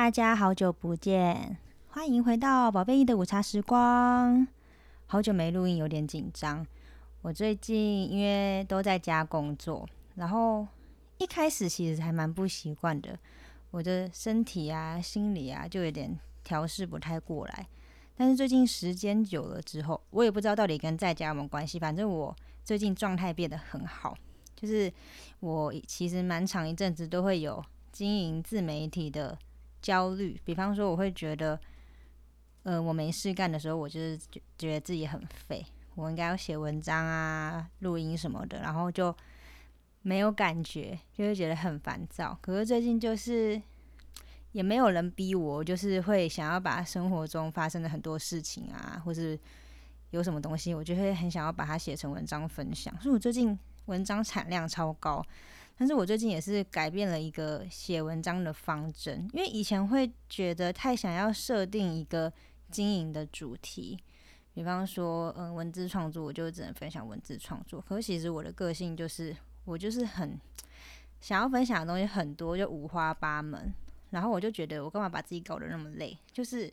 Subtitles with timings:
[0.00, 1.58] 大家好久不见，
[1.90, 4.48] 欢迎回到宝贝一的午茶时光。
[5.06, 6.66] 好久没录音，有点紧张。
[7.20, 10.66] 我最近因为都在家工作，然后
[11.18, 13.18] 一开始其实还蛮不习惯的，
[13.70, 17.66] 我的身体啊、心理啊就有点调试不太过来。
[18.16, 24.16] 但是最近时间久了之后，我也不知道到底跟在家有没有关系，反正我最近状态变得很好。
[24.56, 24.90] 就是
[25.40, 27.62] 我其实蛮长一阵子都会有
[27.92, 29.38] 经营自媒体的
[29.80, 31.58] 焦虑，比方说我会觉得，
[32.62, 35.64] 呃，我没事干的时候，我就是觉觉得自己很废，
[35.94, 39.14] 我应该要写文章啊、录音什么的，然后就
[40.02, 42.38] 没有感觉，就会觉得很烦躁。
[42.40, 43.60] 可是最近就是
[44.52, 49.38] 也没有人逼我，就是会想要把生活中发生的很多事情啊，或是
[50.10, 52.94] 有什么东西，我就会很想要把它写成文章分享。
[53.00, 53.58] 所以我最近。
[53.86, 55.24] 文章产量超高，
[55.80, 62.30] 但是我最近也是改变了一个写文章的方针，因为以前会觉得太想要设定一个
[62.70, 63.98] 经营的主题，
[64.52, 67.80] 比方说，嗯，文字创作，我就只能分享文字创作。
[67.80, 70.38] 可是其实我的个性就是，我就是很
[71.18, 73.72] 想要分享的东西很多，就五花八门，
[74.10, 76.14] 然后我就觉得我干嘛把自己搞得那么累？
[76.30, 76.70] 就是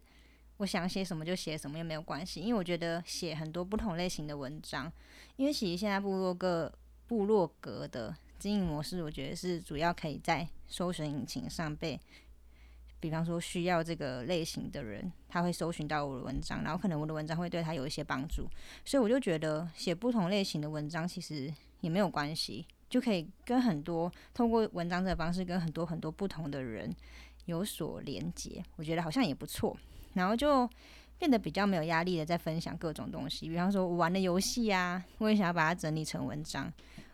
[0.57, 4.91] 我想写什么就写什么，也没有关系，因为我觉得写很多不同类型的文章，
[5.37, 6.69] 因为其实现在部落格。
[7.07, 11.99] 部落格的经营模式，我觉得是主要可以在搜索引擎上被，
[12.99, 18.47] 比方说需要这个类型的人，他会搜寻到我的文章，然后可能我的文章会对他有一些帮助，
[18.85, 26.93] 所以我就觉得写不同类型的文章其实也没有关系，就可以跟很多通过文章的方式跟很多很多不同的人
[27.45, 29.77] 有所连接，我觉得好像也不错，
[30.13, 30.69] 然后就。
[31.19, 36.71] 变得比较没有压力的，在分享各种东西，比方说我玩的游戏啊，我也想要把它整理成文章。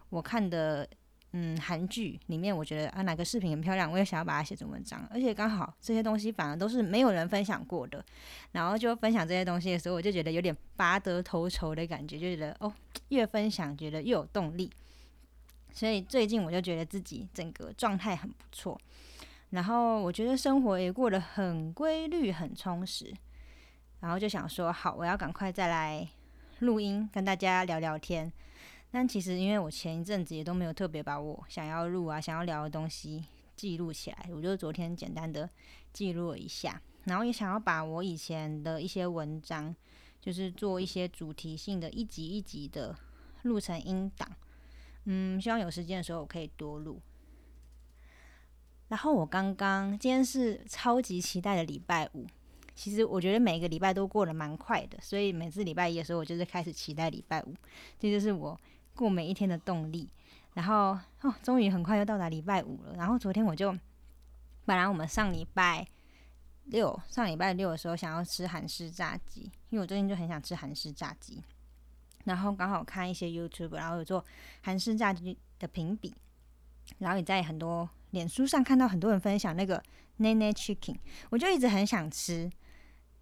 [0.09, 0.85] 我看的
[1.33, 5.05] 嗯韩剧里面，我觉得啊哪个视频很漂亮，我也想要把它写成文章。
[5.11, 8.03] 而且刚好这些东西反而都是没有人分享过的，
[8.51, 12.73] 然后就分享这些东西的时候，我就觉得有点拔得头筹的感觉，就觉得哦
[13.09, 14.71] 越分享觉得越有动力。
[15.71, 18.79] 所以最近我就觉得自己整个状态很不错，
[19.49, 23.11] 然后我觉得生活也过得很规律、很充实。
[23.99, 26.07] 然后就想说，好，我要赶快再来
[26.59, 28.31] 录音，跟大家聊聊天。
[28.95, 35.49] 但其实因为我前一阵子也都没有特别把我想要录啊、想要聊的东西记录起来，我就昨天简单的
[35.91, 39.75] 记录了一下，然后也想要把我以前的一些文章，
[40.21, 42.95] 就是做一些主题性的一集一集的
[43.41, 44.31] 录成音档。
[45.05, 47.01] 嗯，希望有时间的时候我可以多录。
[48.89, 52.27] 然后我刚刚今天是超级期待的礼拜五。
[52.75, 57.53] 其实我觉得每个礼拜都过得蛮快的，所以每次礼拜一的时候，我就是开始期待礼拜五，
[57.99, 58.59] 这就是我
[58.95, 60.09] 过每一天的动力。
[60.53, 62.93] 然后哦，终于很快就到达礼拜五了。
[62.95, 63.75] 然后昨天我就，
[64.65, 65.87] 本来我们上礼拜
[66.65, 71.43] 六上礼拜六的时候想要吃韩式炸鸡，因为我最近就很想吃韩式炸鸡。
[72.25, 74.23] 然后刚好看一些 YouTube，然后有做
[74.61, 76.15] 韩式炸鸡的评比，
[76.99, 79.83] 然后也在很多脸书上看到很多人分享那个
[80.19, 80.97] Nene Chicken，
[81.31, 82.49] 我就一直很想吃。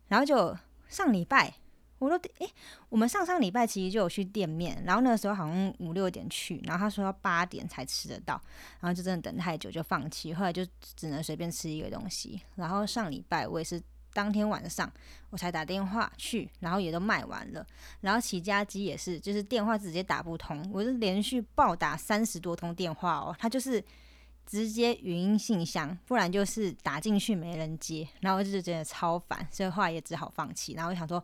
[0.09, 0.55] 然后就
[0.89, 1.53] 上礼拜，
[2.01, 2.51] 我都诶，
[2.89, 8.41] 我们上上礼拜其实就有去店面，然后那个时候好像五六点去，然后他说要八点才吃得到，
[8.79, 12.41] 然后就真的等太久就放弃，后来就只能随便吃一个东西。
[12.55, 13.79] 然后上礼拜我也是
[14.13, 14.91] 当天晚上
[15.29, 17.63] 我才打电话去，然后也都卖完了。
[17.99, 23.83] 然后起家机也是，就是电话直接打不通，我是连续暴打三十多通电话哦，他就是。
[24.43, 30.73] 直接语音信箱，不然就是打进去没人接，然后就是觉得超烦，所以后来也只好放弃。
[30.73, 31.23] 然后我想说，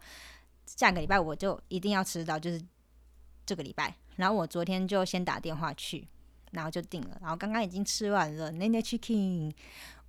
[0.67, 2.61] 下个礼拜我就一定要吃到，就是
[3.45, 3.95] 这个礼拜。
[4.17, 6.07] 然后我昨天就先打电话去，
[6.51, 7.17] 然后就定了。
[7.21, 9.51] 然后刚刚已经吃完了 Nene Chicken，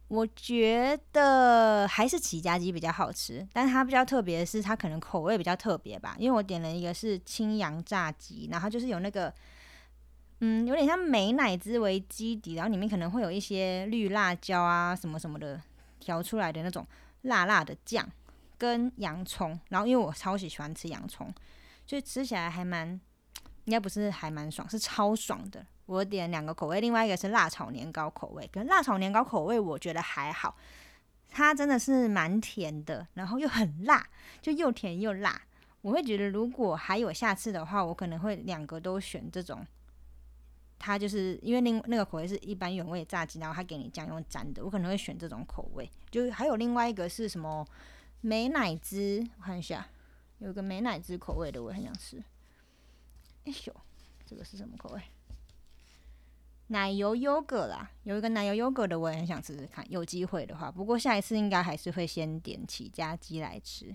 [0.08, 9.32] 我觉得还是起家鸡比较好吃，但是它比较特别的是，它可能口味比较特别吧，因为我点了一个是青阳炸鸡，然后就是有那个。
[10.40, 15.60] 嗯，有点像美乃滋为基底，然后里面可能会有一些绿辣椒啊什么什么的
[15.98, 16.86] 调出来的那种
[17.22, 18.08] 辣辣的酱，
[18.58, 19.58] 跟洋葱。
[19.68, 21.32] 然后因为我超喜欢吃洋葱，
[21.86, 22.88] 所以吃起来还蛮，
[23.64, 25.64] 应该不是还蛮爽，是超爽的。
[25.86, 30.54] 我点两个口味，另外一个是辣炒年糕口味，跟辣炒年糕口味我觉得还好，
[31.30, 34.06] 它真的是蛮甜的，然后又很辣，
[34.42, 35.40] 就又甜又辣。
[35.80, 39.66] 我会觉得如果还有下次的话，我可能会两个都选这种。
[40.78, 45.90] 它就是因为另那个口味是一般原味炸鸡，然后他给你酱用沾的，我可能会选这种口味。
[46.10, 47.66] 就还有另外一个是什么
[48.20, 49.86] 美乃滋，我看一下，
[50.38, 52.22] 有个美乃滋口味的，我很想吃。
[53.44, 53.76] 哎呦，
[54.26, 55.00] 这个是什么口味？
[56.70, 59.90] 奶油优格啦，有一个奶油优格的，我也很想吃吃看。
[59.90, 63.94] 有机会的话，不过下一次应该还是会先点起家鸡来吃。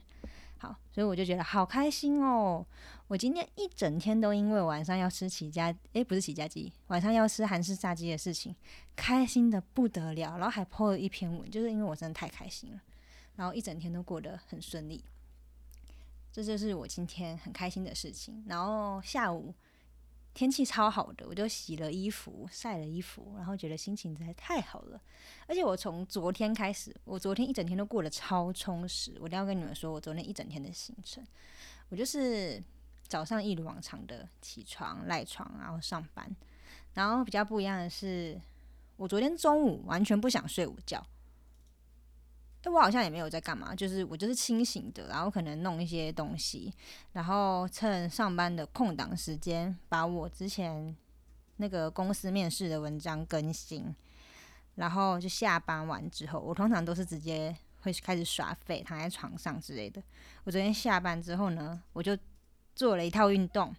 [0.58, 2.66] 好，所以我就觉得好开心哦！
[3.08, 8.56] 我今天一整天都因为晚上要吃起家，诶，不是起家鸡，晚上要吃韩式炸鸡的事情，
[8.96, 10.38] 开心的不得了。
[10.38, 12.82] 然后还 po 了一篇文，就是因为我真的太开心了，
[13.36, 15.04] 然后一整天都过得很顺利。
[16.32, 18.44] 这就是我今天很开心的事情。
[18.48, 19.54] 然后下午。
[20.36, 25.00] 天气超好的，我就洗了衣服、晒了衣服，然后觉得心情实在太好了。
[25.46, 29.16] 而且我从昨天开始，我昨天一整天都过得超充实。
[29.20, 31.24] 我一定要跟你们说，我昨天一整天的行程，
[31.90, 32.60] 我就是
[33.08, 36.36] 早上一如往常的起床、赖床，然后上班。
[36.96, 38.42] 然后比较不一样的是，
[38.98, 41.06] 我昨天中午完全不想睡午觉。
[42.64, 46.74] 哎，我好像也没有在干嘛，就是我就是清醒的，然后可能弄一些东西，
[47.12, 50.96] 然后趁上班的空档时间，把我之前
[51.58, 53.94] 那个公司面试的文章更新，
[54.76, 60.02] 然后就下班完之后，我通常都是直接会开始耍废，躺在床上之类的。
[60.46, 62.18] 我昨天下班之后呢，我就
[62.74, 63.76] 做了一套运动，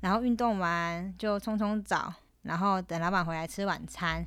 [0.00, 4.26] 然后运动完就冲冲澡，然后等老板回来吃晚餐。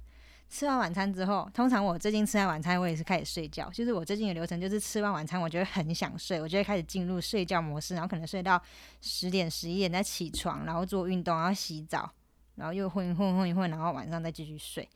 [0.49, 3.69] 吃完晚餐之后，通常我最近吃完晚餐，我也是开始睡觉。
[3.69, 8.59] 就是我最近的流程，就是吃完晚餐，我觉得很想睡，我就会开始进入睡觉模式，然后可能睡到
[8.99, 12.11] 十点、十一点再起床，然后做运动，然后洗澡，
[12.55, 14.89] 然后又混混混一混，然后晚上再继续睡。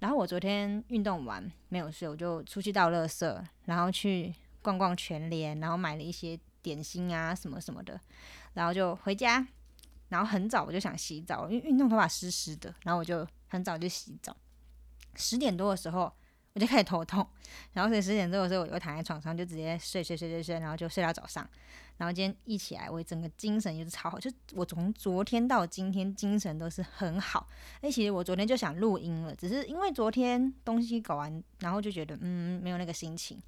[0.00, 7.98] 然后我昨天运动完没有睡，我就出去倒垃圾，然后去逛逛全联，然后买了一些点心啊什么什么的，
[8.54, 9.46] 然后就回家，
[10.08, 14.36] 然后很早我就想洗澡，因为运动头发湿湿的，然后我就很早就洗澡。
[15.20, 16.12] 十点多的时候，
[16.54, 17.24] 我就开始头痛，
[17.74, 21.48] 然后所以十点多的时候，我就躺在床上就直接睡睡睡睡睡，然后就睡到早上。
[21.98, 27.46] 然后今天一起来，我整个精神也是超好，就我从昨天到今天精神都是很好。
[27.82, 33.38] 哎，其实我昨天就想录音了，只是因为昨天东西搞完，然后就觉得嗯没有那个心情，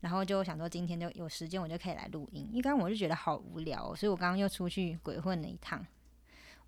[0.00, 2.48] 然后就想说今天就有时间我就可以来录音。
[2.50, 5.86] 一刚我就觉得好无聊，所以我刚刚又出去鬼混了一趟。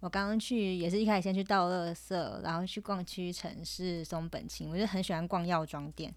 [0.00, 4.70] 我刚刚去也是一开始先去倒垃圾，然后去逛屈臣氏、松本清。
[4.70, 6.14] 我就很喜欢逛药妆店，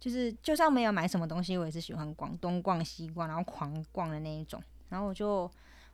[0.00, 4.60] 就是就算没有买什么东西，我也是喜欢逛东逛西逛，然后狂逛的那一种。
[4.88, 5.50] 然后我就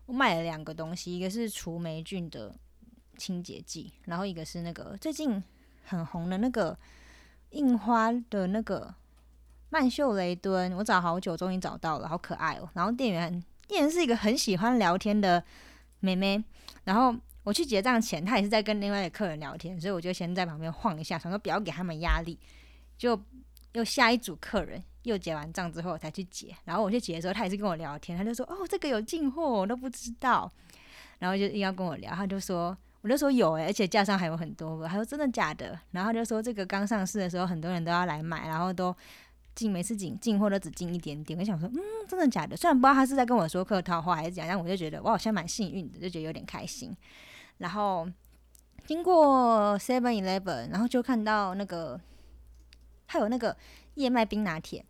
[0.07, 2.53] 我买了两个东西，一个是除霉菌的
[3.19, 5.43] 清洁剂，然后一个是那个最近
[5.85, 6.77] 很红的那个
[7.51, 8.93] 印花的那个
[9.69, 10.73] 曼秀雷敦。
[10.73, 12.69] 我找好久，终于找到了，好可爱哦。
[12.73, 15.45] 然后店员店员是一个很喜欢聊天的。
[16.01, 16.43] 妹妹，
[16.85, 17.15] 然后
[17.45, 22.39] 我去结账前，他也是在跟另外的客人聊天，所以我就先在旁边晃一下，想说不要给他们压力。
[22.99, 23.19] 就
[23.73, 30.51] 又下一组客人又结完账之后才去结，然后我去结的时候，他也是跟我聊天，他就说：“哦，这个有进货，我都不知道。”
[31.19, 38.95] 然后就硬要跟我聊，他就说：“我就说有诶，而且架上还有很多个。”他说：“真的假的？”然后就说：“这个刚上市的时候，很多人都要来买，然后都。”
[39.55, 42.57] 进每次进进货都只进一点点，我想说，嗯，真的假的？
[42.57, 46.97] 虽然不知道他是在跟我说客套话还是怎样，但我就觉得我好像蛮幸运的，就觉得有点开心。
[47.59, 48.09] 然后
[48.87, 52.01] 经过 Seven Eleven，然后就看到那个
[53.07, 53.57] 还有那个
[53.95, 54.85] 燕麦冰拿铁，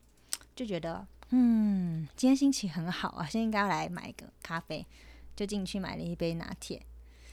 [0.54, 4.86] 就觉得嗯，今天心情很好啊，现在应该要来买一个咖啡，
[5.34, 6.80] 就进去买了一杯拿铁。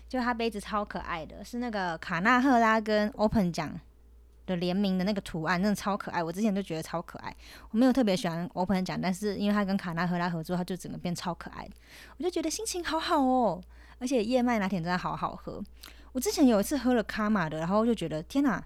[0.07, 3.79] 就它杯子超可爱的，是那个卡纳赫拉跟 Open 奖。
[4.47, 7.35] 的联名的那个图案真的超可爱，我之前就觉得超可爱。
[7.69, 11.69] 我没有特别喜欢 Open 奖，但是因为他跟卡纳赫拉合作，他就整个变超可爱
[12.17, 13.61] 我就觉得心情好好哦，
[13.99, 15.61] 而且燕麦拿铁真的好好喝。
[16.13, 18.63] 我之前有一次喝了卡玛的，然后就觉得天哪，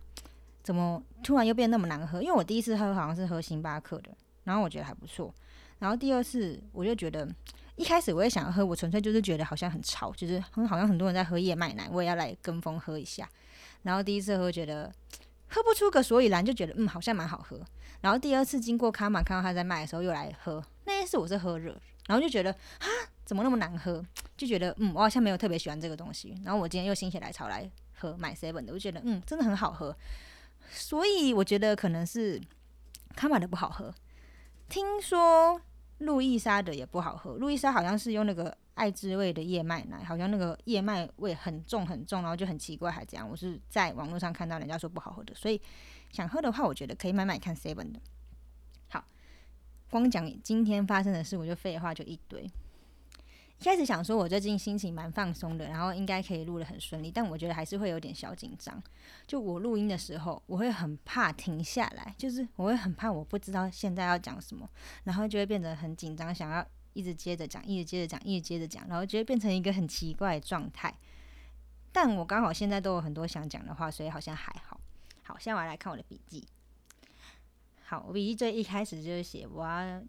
[0.64, 2.22] 怎么突然又变那么难喝？
[2.22, 4.12] 因为我第一次喝好像是喝星巴克的，
[4.44, 5.34] 然后我觉得还不错。
[5.80, 7.28] 然后第二次我就觉得，
[7.76, 13.28] 一开始我也想要喝，我纯粹就是觉得好像很潮，就是很好像很多人在喝燕麦奶，我也要来跟风喝一下。
[13.82, 14.92] 然后第一次喝觉得。
[15.54, 17.60] 喝不出个所以然，就觉得嗯好像蛮好喝。
[18.00, 20.64] 然后第二次经过卡玛看到他在卖的时候，又来喝。
[20.86, 21.76] 那一次我是喝热，
[22.08, 22.88] 然后就觉得啊
[23.26, 24.04] 怎么那么难喝？
[24.38, 26.36] 就觉得嗯我好像没有特别喜欢这个东西。
[26.44, 29.96] 然后我今天又心血来潮来喝买 seven 的，我觉得嗯真的很好喝。
[30.72, 32.42] 所以我觉得可能是
[33.16, 33.94] 卡玛的不好喝。
[34.70, 35.62] 听说
[36.02, 38.56] 路易莎的也不好喝，路易莎好像是用那个。
[38.74, 43.30] 爱滋味的燕麦奶，好像那个燕麦味很重很重，然后就很奇怪，还这样。
[43.30, 45.62] 我是在网络上看到人家说不好喝的，所以
[46.10, 48.00] 想喝的话，我觉得可以买买看 seven 的。
[48.90, 49.04] 好，
[49.90, 52.50] 光讲今天发生的事，我就废话就一堆。
[53.66, 58.82] 开始想说我最近心情蛮放松的，然后应该可以录的很顺利，但我觉得还是会有点小紧张。
[59.28, 64.70] 就我录音的时候，我会很怕停下来，就是我会很怕我不知道现在要讲什么，
[65.04, 66.66] 然后就会变得很紧张，想要。
[66.94, 70.94] 一直接着讲，一直接着讲，一直接着讲，然后就会变成一个很奇怪的状态。
[71.94, 74.78] 但我刚好现在都有很多想讲的话，所以好像还好。
[75.24, 76.46] 好，现在我要来看我的笔记。
[77.86, 80.04] 好，我笔记最一开始就是写我要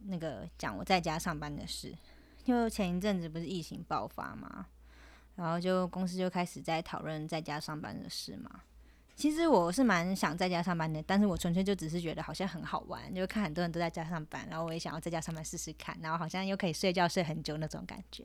[0.00, 1.96] 那个讲我在家上班的事，
[2.46, 4.64] 就前一阵子不是疫情爆发嘛，
[5.34, 8.62] 然后就公司就开始在讨论在家上班的事嘛。
[9.16, 18.24] 其实我是蛮想在家上班的，但是我纯粹就只是觉得好像很好玩，就看很多人都在家上班，然后我也想要在家上班试试看，然后好像又可以睡觉睡很久那种感觉。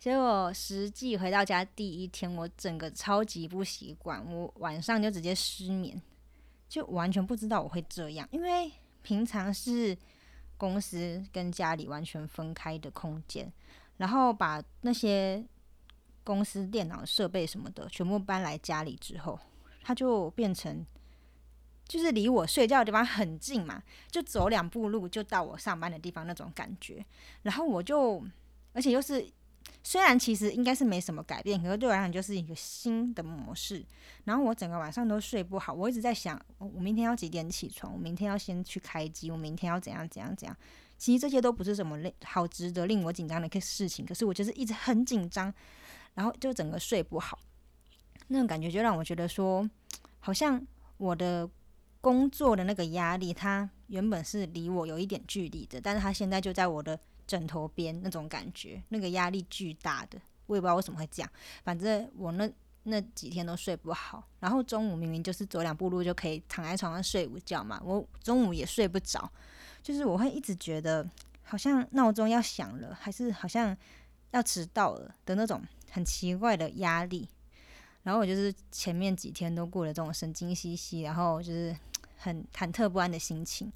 [0.00, 6.02] 结果实际回到家第一天，我整个超级不习惯，我晚上就直接失眠，
[6.68, 9.96] 就完全不知道我会这样，因为平常是
[10.64, 13.52] 公司跟家里完全分开的空间，
[13.98, 15.44] 然后把那些
[16.24, 19.38] 公司电脑设备什么的全部搬来家里之后。
[19.82, 20.86] 他就变成，
[21.86, 27.04] 就是离我睡觉的地方很近嘛，就走两步路就到我上班的地方那种感觉。
[27.42, 28.24] 然后我就，
[28.72, 29.28] 而且又是，
[29.82, 33.84] 虽然其实应该是没什么改变，可是对我来讲就是一个新的模式。
[34.24, 37.92] 然后我整个晚上都睡不好，我一直在想，我明天要几点起床？
[37.92, 39.30] 我明天要先去开机？
[39.30, 40.56] 我明天要怎样怎样怎样？
[40.96, 45.52] 其实这些都不是什么令好值得令我紧张的一个事情，可是我就是一直很紧张，
[46.14, 47.38] 然后就整个睡不好。
[48.28, 49.68] 那种感觉就让我觉得说，
[50.20, 50.64] 好像
[50.96, 51.48] 我的
[52.00, 61.30] 工作的那个压力，它原本是离我有一点距离的，但是它现在就在我的枕头边，那种感觉，那个压力巨大的，我也不知道为什么会这样。
[61.62, 62.50] 反正我那
[62.84, 69.30] 那几天都睡不好，然后中午明明就是走两步路就可以躺在床上睡午觉嘛，我中午也睡不着，
[69.82, 71.08] 就是我会一直觉得
[71.42, 73.76] 好像闹钟要响了，还是好像
[74.32, 77.28] 要迟到了的那种很奇怪的压力。
[78.02, 81.74] 然后我就是前面几天都过了这种神经兮兮，然后就是
[82.18, 83.72] 很忐忑不安的心情。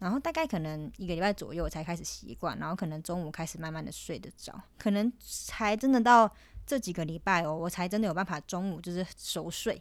[0.00, 6.28] 然后大概可能一个礼拜左右才开始习惯，然后可能中午开始慢慢的睡得着，可能才真的到
[6.66, 9.80] 这几个礼拜哦，我才真的有办法中午就是熟睡。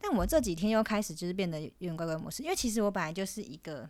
[0.00, 3.88] 但我这几天又开始就是变得有点怪怪模式，因为其实我本来就是一个，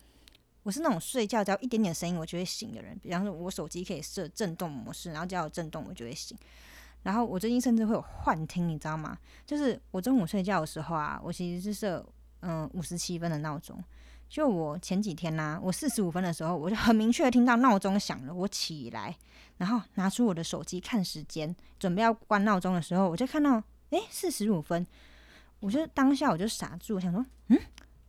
[0.62, 6.34] 我是那种睡觉只要一点点声音我就会醒的人，比方说我手机可以设震动模式，然后只要有震动我就会醒。
[7.02, 9.18] 然后我最近甚至会有幻听，你知道吗？
[9.44, 12.04] 就是我中午睡觉的时候啊，我其实是设
[12.40, 13.82] 嗯五十七分的闹钟。
[14.28, 19.16] 就我前几天呢，我四十五分的时候，我就很明确听到闹钟响了，我起来，
[19.56, 24.86] 然后拿出我的手机看时间，准备要关闹钟的时候，我就看到诶四十五分，
[25.60, 27.58] 我就当下我就傻住，我想说嗯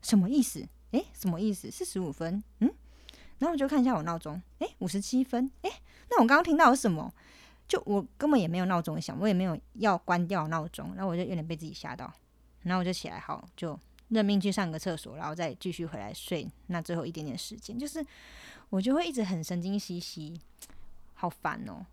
[0.02, 0.68] 什么意思？
[0.92, 1.72] 诶，什么意思？
[1.72, 2.44] 四十五分？
[2.60, 2.74] 嗯，
[3.38, 5.72] 然后我就看一下我闹钟，诶，五十七分，诶，
[6.10, 7.14] 那我刚刚听到是什么？
[7.68, 12.12] 就我根本也没有闹钟响，我也没有要关掉闹钟，然后我就有点被自己吓到，
[12.64, 16.48] 然后我就起来，好就认命去上个厕所，然后再继续回来睡。
[16.68, 18.06] 那最后一点点时间，就是
[18.70, 20.40] 我就会一直很神经兮兮，
[21.14, 21.86] 好烦哦。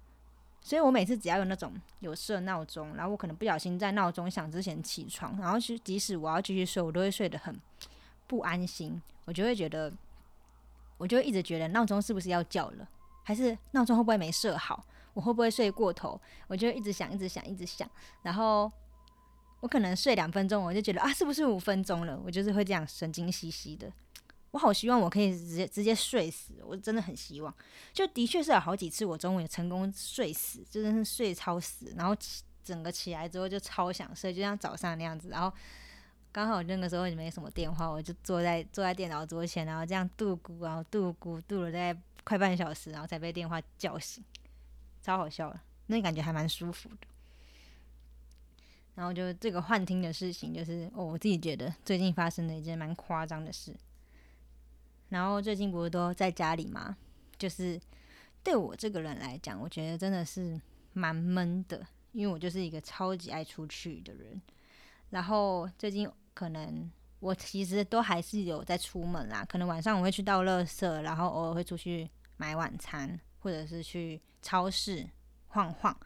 [0.60, 7.56] 所以我每次只要有那种有设闹钟，然后我可能不小心在闹钟响之前起床，然后即使我要继续睡，我都会睡得很
[8.26, 9.00] 不安心。
[9.26, 9.92] 我就会觉得，
[10.98, 12.88] 我就一直觉得闹钟是不是要叫了，
[13.22, 14.84] 还是闹钟会不会没设好？
[15.14, 16.20] 我会不会睡过头？
[16.48, 17.88] 我就一直想，一直想，一直想。
[18.22, 18.70] 然后
[19.66, 22.16] 我可能睡两分钟，我就觉得啊，是不是五分钟了？
[22.24, 23.92] 我就是会这样神经兮兮的。
[24.52, 27.52] 我好希望我可以直接直接睡死，我真的很希望。
[27.92, 32.16] 就的确是有好几次我中午也成功睡死，真的是睡超死，然后
[32.62, 35.30] 整个起来之后就超想睡，就像早上那样子。
[35.30, 35.52] 然后
[36.30, 44.22] 刚好那个时候也没什么电话，我就坐在坐在电脑桌前，然后这样度咕，然后度咕度了大概快半小时，然后才被电话叫醒。
[45.02, 46.98] 超好笑的，那感觉还蛮舒服的。
[48.96, 53.72] 然后就这个幻听的事情，就是哦，我自己觉得最近发生的一件蛮夸张的事。
[55.10, 56.96] 然后最近不是都在家里吗？
[57.38, 57.80] 就是
[58.42, 60.60] 对我这个人来讲，我觉得真的是
[60.92, 64.42] 蛮闷的，因为我就是一个超级爱出去的人。
[65.10, 73.18] 然后最近可能我其实都还是有在出门啦，可能晚上我会去倒垃圾，然后偶尔会出去买晚餐。
[73.38, 75.08] 或者是去超市
[75.46, 75.96] 晃晃，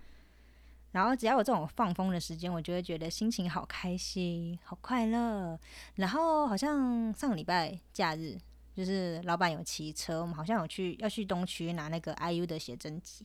[0.92, 5.58] 然后只要有这种放风的时间，我就会觉得心情好开心、好快乐。
[5.94, 8.38] 然后好像上个礼拜假日，
[8.74, 13.24] 就是老板有骑车，我们好像有去要去东区拿那个 IU 的写真集，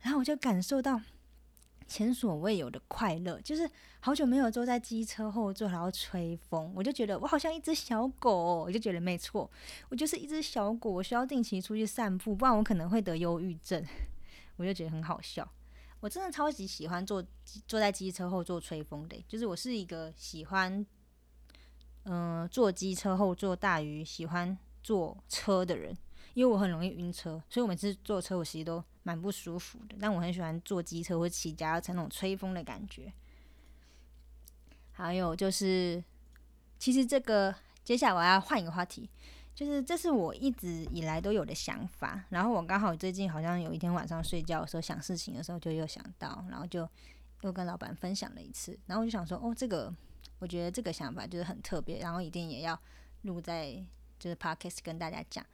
[0.00, 1.00] 然后我就感受到。
[1.88, 3.70] 前所未有的快乐，就是
[4.00, 9.48] 好久没有坐在机车后座，然后吹风，我就觉得我好像一只小狗，我就觉得没错，
[9.88, 13.86] 我就是一只小狗，我需要定期出去散步，不然我可能会得忧郁症，
[14.56, 15.48] 我就觉得很好笑。
[16.06, 17.20] 我真的超级喜欢坐
[17.66, 20.86] 坐在机车后座吹风的，就是我是一个喜欢
[22.04, 25.96] 嗯坐机车后座大于喜欢坐车的人，
[26.34, 28.82] 因为我很容易晕车，所以我每次坐车我其实都。
[29.06, 29.96] 蛮不舒服的。
[30.00, 33.12] 但我很喜欢坐机车或骑脚踏车那种吹风的感觉。
[34.90, 36.02] 还有就是，
[36.76, 39.08] 其实这个接下来我要换一个话题，
[39.56, 42.22] 就是这是我一直以来都有的想法。
[42.28, 46.88] 然后我刚好最近好像有一天晚上睡觉的时候想事情的时候，就又想到，然后就
[47.40, 48.78] 又跟老板分享了一次。
[48.86, 49.92] 然后我就想说，哦，这个
[50.38, 52.78] 我觉得这个想法就是很特别，然后一定也要
[53.22, 53.82] 录在
[54.18, 55.44] 就是 podcast 跟大家讲。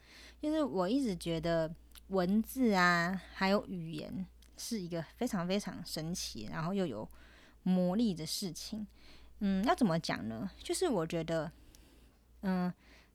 [0.42, 1.72] 就是我一直觉得。
[2.08, 4.26] 文字啊，还有语言，
[4.58, 7.08] 是一个非常非常神奇，然后又有
[7.62, 8.86] 魔力的事情。
[9.38, 10.50] 嗯，要怎么讲呢？
[10.58, 11.50] 就是我觉得，
[12.42, 12.70] 嗯，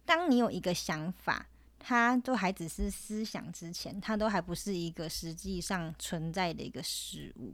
[0.08, 1.46] 当你有一个想法，
[1.78, 7.54] 它都还只是思想之前，它都还不是一个实际上存在的一个事物。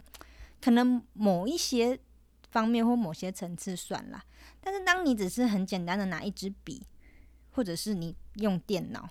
[0.62, 2.00] 可能某一些
[2.51, 4.24] 方面或某些层次算了，
[4.62, 6.81] 但是当你只是很简单的拿一支笔，
[7.51, 9.10] 或者是你用电脑，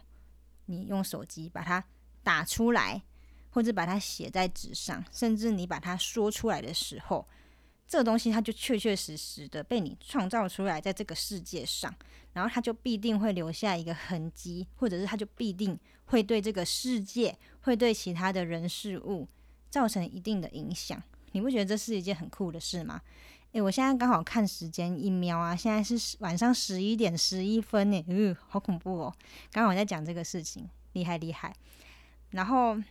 [0.66, 1.84] 你用手机把它。
[2.24, 3.02] 打出来，
[3.50, 7.26] 或者把它写在纸上，甚至你把它说出来的时候，
[7.88, 11.92] 这个东西它就确确实实的被你创造出来，在这个世界上，
[12.32, 19.28] 然后他就必定会留下一个痕迹，或者是他就必定会对这个世界，会对其他的人事物
[19.70, 21.02] 造成一定的影响。
[21.32, 23.00] 你不觉得这是一件很酷的事吗？
[23.52, 29.14] 诶，我现在刚好看时间一瞄啊，现在是晚上十一点十一分呢，嗯，好恐怖哦！
[29.50, 31.54] 刚好在讲这个事情，厉害厉害。
[32.30, 32.82] 然后，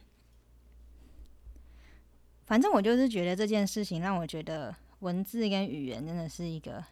[2.45, 6.83] 反正我就是觉得这件事情让我觉得文字跟语言真的是一个，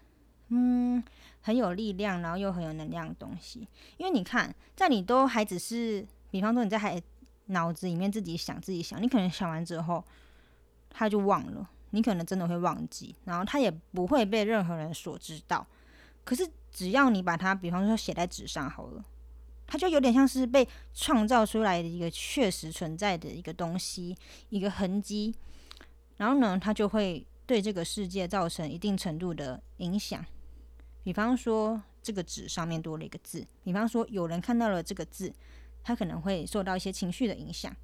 [0.48, 1.04] 嗯，
[1.42, 3.68] 很有力量，然后又很有能量的东西。
[3.98, 7.02] 因为你看，在你都还只是，比方说你在还
[7.48, 10.04] 脑子里面自己想自己想，你可能想完之后，
[10.90, 15.66] 他就忘了，你可能真的会忘记，然后他也不会被任何人所知道。
[16.24, 19.04] 可是只要你把它，比方说写在纸上好了。
[19.72, 24.18] 它就有点像是被创造出来的一个确实存在的一个东西，
[24.50, 25.32] 一个痕迹。
[26.18, 30.26] 然后呢，它就会对这个世界造成一定程度的影响。
[31.04, 35.34] 比方说，这个纸上面多了一个字；比方说，有人看到了这个字，
[35.84, 37.76] 他可能会受到一些情绪的影响，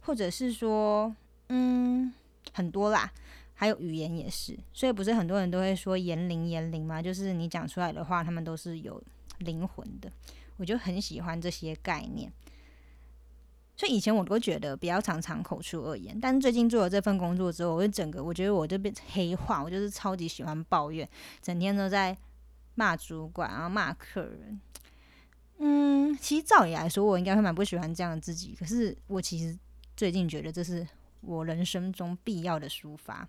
[0.00, 1.14] 或者是说，
[1.48, 2.12] 嗯，
[2.52, 3.12] 很多啦。
[3.56, 7.00] 还有语言也是，所以不是很多人都会说言灵言灵吗？
[7.00, 9.00] 就是你讲出来的话，他们都是有
[9.38, 10.10] 灵魂的。
[10.56, 12.32] 我就很喜欢这些概念，
[13.76, 21.08] 所以以前我都觉得不要常常口出恶言，但是最近做了这份工作之后，我就整个我觉得我就变黑化，我就是超级喜欢抱怨，
[21.40, 22.16] 整天都在
[22.74, 24.60] 骂主管啊骂客人。
[25.58, 29.58] 嗯，其实照理来说，我应该会蛮不喜欢这样的自己，可是我其实
[29.96, 30.86] 最近觉得这是
[31.20, 33.28] 我人生中必要的抒发，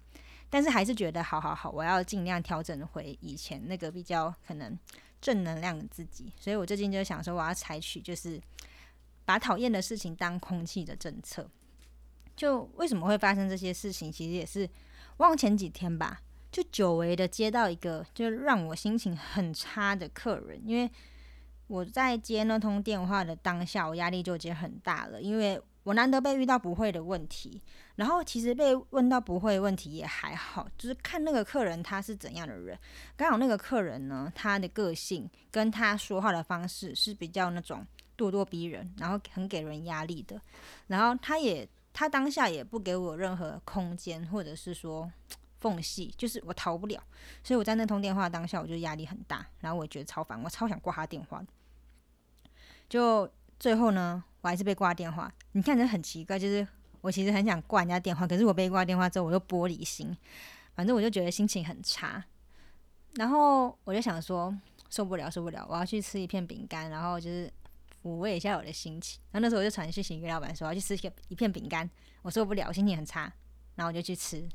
[0.50, 4.78] 但是还是觉得好好好，我要尽量调整回以前那个比较可能。
[5.22, 8.40] 正能量的自己，所以我最近就想说，我要采取就是
[9.24, 11.50] 把讨厌的事情当空气的政策。
[12.36, 14.12] 就为什么会发生这些事情？
[14.12, 14.70] 其实也是
[15.18, 16.22] 忘前几天吧，
[16.56, 20.90] 就久违的接到一个就让我心情很差的客人，因为
[21.68, 25.62] 我在接那通电话的当下，我压力就已经很大了，因为。
[25.86, 27.62] 我难得被遇到不会的问题，
[27.98, 32.76] 然后其实被问到不会问题也还好，就是看那个客人他是怎样的人。
[33.16, 37.86] 刚好那个客人呢，他的个性跟他说话的方式是比较那种
[38.18, 40.42] 咄咄逼人，然后很给人压力的。
[40.88, 45.08] 然后他也他当下也不给我任何空间或者是说
[45.66, 47.02] 缝隙，就是我逃不了。
[47.44, 51.44] 所以我在那通电话当下，我就压力很大，然后我觉得超烦，我超想挂他电话。
[52.88, 54.24] 就最后呢。
[54.42, 56.68] 我还是被挂电话，你看这很奇怪，就是
[57.02, 60.16] 我其实很想挂人家电话，可是我被挂电话之后，我又玻璃心，
[60.76, 62.24] 反正我就觉得心情很差，
[63.16, 64.56] 然后我就想说
[64.92, 67.52] 受不了受不了，我要去吃一片饼干，然后就是
[68.04, 69.20] 抚慰一下我的心情。
[69.32, 70.96] 然后那时候我就传讯息给老板说，我要去吃
[71.30, 71.90] 一片饼干，
[72.22, 73.22] 我受不了，心情很差，
[73.74, 74.48] 然后我就去吃，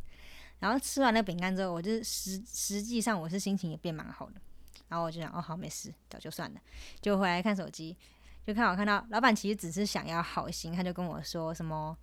[0.61, 4.41] 然后吃完那饼干之后，我就实实际上我是心情也变蛮好的，
[4.89, 6.61] 然后我就想哦好没事，早就算了，
[7.01, 7.97] 就回来看手机。
[8.47, 11.97] 就看我看到老板其实只是想要好心，他就跟我说什么，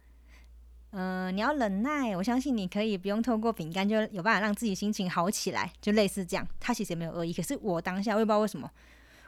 [0.92, 6.48] 嗯，你要忍耐，我相信你可以不用透过饼干就有办法让自己心情好起来，就类似这样。
[6.60, 8.72] 他其实也没有恶意，可是我当下我也不知道为什么，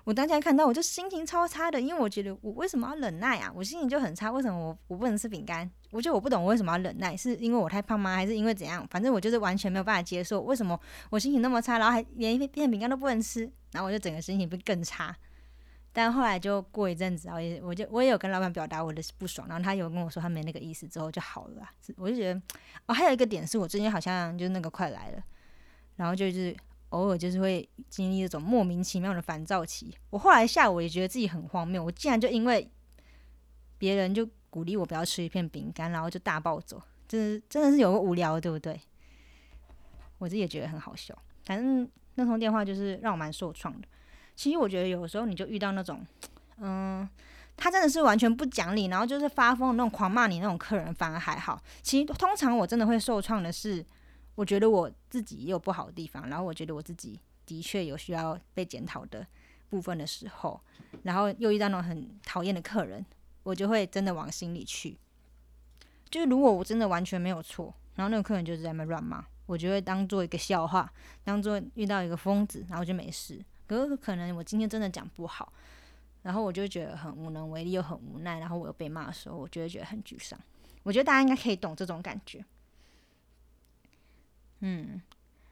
[0.10, 3.52] 我当下看到我就心情超差的，因为我觉得我为什么要忍耐啊？
[3.54, 5.70] 我心情就很差，为什么我我不能吃饼干？
[5.92, 8.16] 我觉得我不懂我为什么要忍耐，是因为我太胖吗？
[8.16, 8.84] 还是因为怎样？
[8.90, 10.80] 反正我就是完全没有办法接受，为什么
[11.12, 13.42] 我心情那么差，然后还连一片饼干都不能吃，
[13.72, 15.16] 然后我就整个心情会更差。
[15.94, 21.70] 但后来就过一阵子，然后也我就我也有跟老板表达我的不爽，然后他有跟我说他没那个意思，之后就好了。
[21.98, 22.42] 我就觉得
[22.88, 25.24] 哦，还有一个点是我最近好像就那个快来了，
[25.98, 26.56] 然后就是
[26.90, 29.96] 偶尔就是会经历一种莫名其妙的烦躁期。
[30.10, 32.70] 我后来下午也觉得自己很荒谬，我竟然就因为
[33.78, 38.80] 别人就鼓励我不要吃一片饼干，然后就大暴走，真的真的是有个无聊，对不对？
[40.18, 41.18] 我自己也觉得很好笑。
[41.46, 43.88] 反正那通电话就是让我蛮受创的。
[44.36, 46.06] 其实我觉得有时候你就遇到那种，
[46.58, 47.08] 嗯，
[47.56, 51.62] 他真的是完全不讲理，然后就是发疯那种狂骂你那种客人，反而还好。
[51.82, 53.86] 其实通常我真的会受创的是，
[54.40, 59.28] 我觉得我自己也有不好的地方，然后我觉得我自己的确有需要被检讨的
[59.70, 60.62] 部分的时候，
[61.04, 63.06] 然后又遇到那种很讨厌的客人，
[63.44, 64.98] 我就会真的往心里去。
[66.10, 69.26] 就是如果我真的完全没有错，然后那个客人就是在那乱骂。
[69.46, 70.90] 我就会当做一个笑话，
[71.26, 73.44] 当做遇到一个疯子，然后就没事。
[73.68, 75.52] 可是可能我今天真的讲不好，
[76.22, 80.40] 然后我就觉得很无能为力，又很无奈，然后我又被骂的时候，我就会觉得很沮丧。
[80.84, 82.46] 我觉得大家应该可以懂这种感觉。
[84.60, 85.02] 嗯，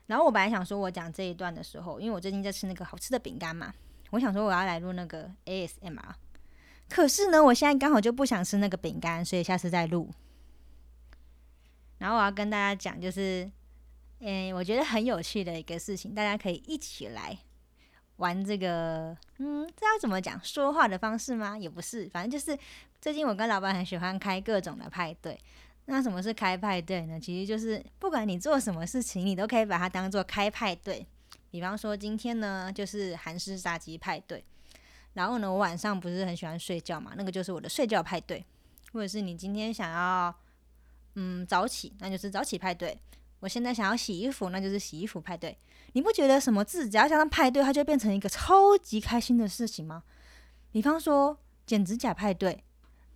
[0.07, 3.73] 然后我本来想说，我讲这一段的时候，因为我最近在吃那个好吃的饼干嘛，
[4.11, 6.13] 我想说我要来录那个 ASMR。
[6.89, 10.09] 可是呢，我现在刚好就不想吃那个饼干，所以下次再录。
[11.97, 13.49] 然后我要跟大家讲，就是。
[14.19, 17.37] 嗯，我觉得很有趣的一个事情，大家可以一起来
[18.15, 19.15] 玩这个。
[19.37, 20.43] 嗯，这要怎么讲？
[20.43, 21.55] 说话的方式吗？
[21.55, 22.59] 也不是，反正就是
[22.99, 25.39] 最近我跟老板很喜欢开各种的派对。
[25.89, 27.19] 那什么是开派对呢？
[27.19, 31.07] 其实就是不管你做什么事情，你都可以把它当做开派对。
[31.49, 34.43] 比方说今天呢，就是韩式炸鸡派对。
[35.13, 38.45] 然后呢，我晚上不是很喜欢睡觉嘛，那个就是我的睡觉派对。
[38.91, 40.33] 或者是你今天想要
[41.15, 42.97] 嗯早起，那就是早起派对。
[43.39, 45.57] 我现在想要洗衣服，那就是洗衣服派对。
[45.93, 50.03] 你不觉得什么字只要加上派对，它就变成一个超级开心的事情吗？
[50.71, 52.63] 比方说剪指甲派对，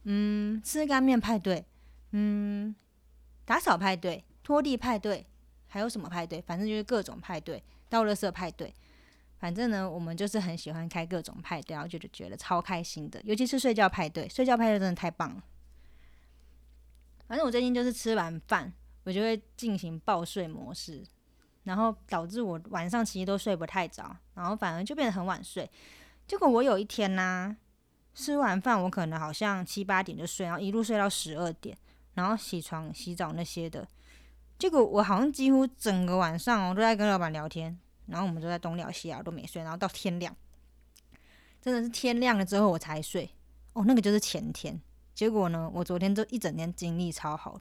[0.04, 1.66] 嗯，吃干面派对，
[2.12, 2.76] 嗯，
[3.46, 5.26] 打扫派对，拖地派对，
[5.68, 6.42] 还有什么派对？
[6.42, 8.74] 反正就是各种派对，倒垃圾派对。
[9.40, 13.22] 反正呢，我们就是很喜欢开各种派对，然后就觉得超开心的。
[13.24, 15.44] 尤其是睡觉派对，睡觉派对真的太棒了。
[17.28, 18.74] 反正我最近就是吃完饭。
[19.04, 21.04] 我就会进行暴睡模式，
[21.64, 25.68] 然后导致我晚上其实都睡不太着，然后反而就变得很晚睡。
[26.28, 27.58] 结果我有一天呢，
[28.14, 31.76] 吃完饭我可能好像七八点就睡，然后一路睡到十二点，
[32.14, 33.88] 然后起床洗澡那些的。
[34.58, 40.36] 结果我好像几乎整个晚上我都在跟老板聊天，然后我们都在东聊西聊都没睡，然后到天亮，
[41.62, 43.30] 真的是天亮了之后我才睡。
[43.74, 44.80] 哦，那个就是前天。
[45.14, 47.60] 结果呢，我昨天就一整天精力超好。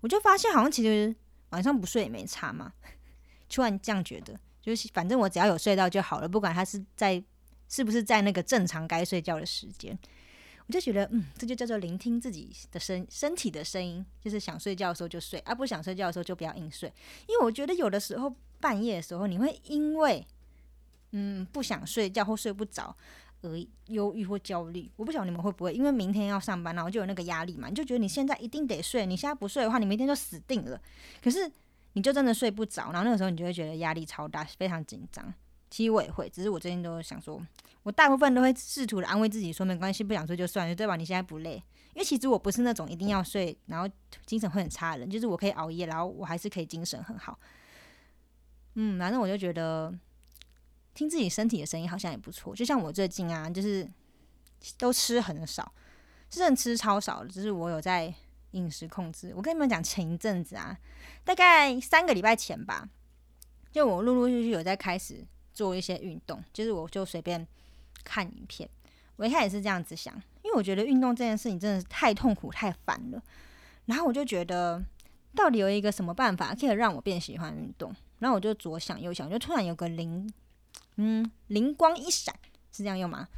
[0.00, 1.14] 我就发现，好像其实
[1.50, 2.72] 晚上不睡也没差嘛。
[3.48, 7.22] 突然这样觉得，就是反正我只要有睡到就好了，不管他是在
[7.68, 9.98] 是不是在那个正常该睡觉的时间，
[10.68, 16.92] 我就觉得，嗯，这就叫做聆听自己的身身体的声音，就是想睡觉的时候就睡，而不想睡觉的时候就不要硬睡。
[17.26, 20.24] 因为我觉得有的时候半夜的时候，你会因为
[21.10, 22.94] 嗯不想睡觉或睡不着。
[23.40, 30.82] 而忧郁或焦虑，我不晓得你们会不会，因为明天要上班，然后就有那个压力嘛，你就觉得你现在一定得睡，你现在不睡的话，你明天就死定了。
[31.22, 31.48] 可是
[31.92, 35.32] 你就真的睡不着，然后那个时候你就会觉得压力超大，非常紧张。
[35.70, 37.40] 其实我也会，只是我最近都想说，
[37.88, 40.94] 我大部分都会试图的安慰自己说没关系，不想睡就算了，对吧？
[40.94, 41.54] 你现在不累，
[41.94, 43.88] 因为其实我不是那种一定要睡，然后
[44.26, 47.38] 精神会很差的人，就是我可以熬夜，然后我还是可以精神很好。
[48.74, 49.98] 嗯，反正我就觉得。
[50.94, 53.88] 听自己身体的声音好像也不错，就像我最近啊，就是
[54.76, 55.72] 都吃很少，
[56.28, 58.12] 真的吃超少的，只是我有在
[58.50, 59.32] 饮食控制。
[59.36, 60.76] 我跟你们讲，前一阵子啊，
[61.22, 62.88] 大概三个礼拜前吧，
[63.70, 67.46] 就我陆陆续续有在开始做一些运动，就是我就随便
[68.04, 68.68] 看影片。
[69.16, 73.22] 我一开始是这样子想，因为我觉得运动这件事情真的是太痛苦、太烦了。
[73.86, 74.84] 然后我就觉得，
[75.34, 77.94] 到底有一个什么办法可以让我变喜欢运动？
[78.18, 80.32] 然后我就左想右想，就突然有个灵。
[80.96, 82.34] 嗯，灵光一闪
[82.72, 83.28] 是这样用吗？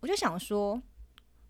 [0.00, 0.80] 我就想说，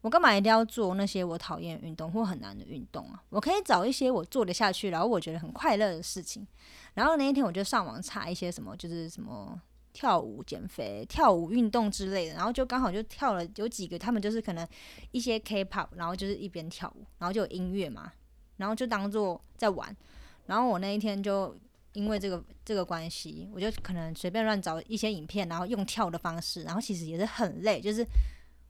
[0.01, 3.23] 我干嘛一定要做那些我讨厌运动或很难的运动啊？
[3.31, 6.47] 我可以找一些我做得下去，然后我觉得很快乐的事情。
[6.95, 9.61] 然后那一天我就上网查一些什么，就是什么
[9.97, 12.35] 跳舞、减肥、跳舞运动之类的。
[12.35, 14.69] 然后就刚好就跳了有几个，他们就是可能
[15.13, 18.13] 一些 K-pop，然后就是一边跳舞，然后就有音乐嘛，
[18.59, 19.97] 然后就当做在玩。
[20.45, 21.57] 然后我那一天就。
[21.97, 28.05] 因为这个这个关系，我就可能随便乱找一些影片，然后用跳的方式，然后其实也是很累，就是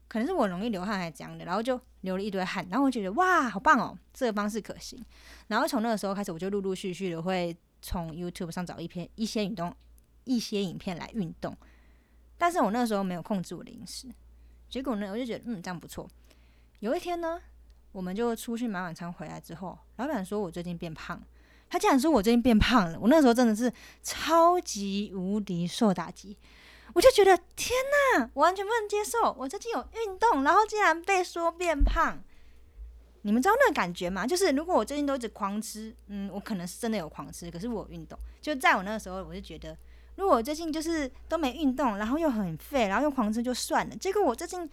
[0.07, 5.05] 可能是我容易流汗还是怎样的，然后就流了一堆汗，然后我觉得哇，好棒哦，这个方式可行。
[5.49, 9.75] 然后从那个时候开始，我就陆陆续续的会从 YouTube 上找一篇一些运动
[10.27, 11.57] 一些影片来运动，
[12.37, 14.07] 但是我那时候没有控制我的饮食，
[14.69, 16.07] 结果呢，我就觉得嗯这样不错。
[16.81, 17.41] 有一天呢，
[17.93, 21.23] 我们就出去买晚餐回来之后，老板说我最近变胖。
[21.69, 26.37] 他竟然说我最近变胖了，我那时候真的是超级无敌受打击，
[26.95, 27.77] 我就觉得天
[28.15, 29.33] 哪，完全不能接受。
[29.33, 32.23] 我最近有运动，然后竟然被说变胖，
[33.23, 34.25] 你们知道那个感觉吗？
[34.25, 38.17] 就是如果我最近都一直狂吃，嗯，我可能是真的有狂吃，可是我运动。
[38.41, 39.77] 就在我那个时候，我就觉得，
[40.17, 43.97] 如果我最近就是都没运动，然后又很废，然后又狂吃就算了。
[43.97, 44.69] 结果我最近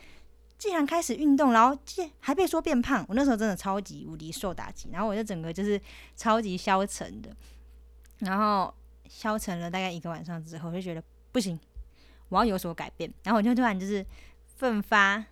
[0.58, 5.80] 既然开始运动，然后竟还被说变胖，我那时候真的超级无敌受打击，然后我就整个就是
[6.16, 7.30] 超级消沉的。
[8.20, 8.74] 然后
[9.08, 11.60] 消沉了大概一个晚上之后，就觉得不行，
[12.30, 13.14] 我要有所改变。
[13.24, 14.06] 然后我就突然就是
[14.58, 15.24] 奋发。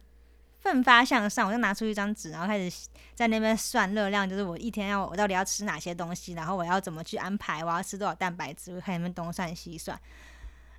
[0.62, 10.00] 奋发向上，我就拿出一张纸，然后开始在那边算热量，就是我一天要我到底要吃哪些东西，然后我要怎么去安排，我要吃多少蛋白质，我开始那边东算西算，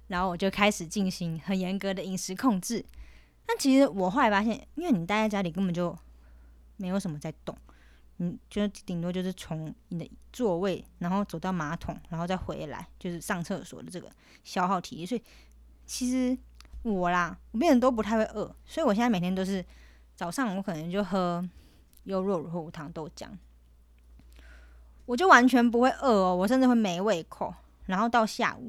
[0.06, 2.84] 然后我就开始进行很严格的饮食控制。
[3.44, 5.98] 但其实我后来发现，因为你待在家里根本就
[6.76, 7.58] 没有什么在动，
[8.18, 14.08] 你就顶多就是从你的座位，然后走到马桶，然后再回来，就是上厕所的这个
[14.44, 15.22] 消耗体力，所以
[15.84, 16.38] 其实。
[16.82, 19.64] 我啦，我变人都不太会饿，所以我现在每天都是
[20.16, 21.48] 早上我可能就喝
[22.04, 23.28] 优酪乳或无糖豆浆，
[25.06, 27.54] 我就完全不会饿哦，我甚至会没胃口。
[27.86, 28.68] 然后到下午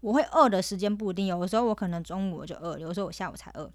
[0.00, 3.70] 我会饿的时间不一定，有的时候我可能中午我就饿，有的时候我下午才饿。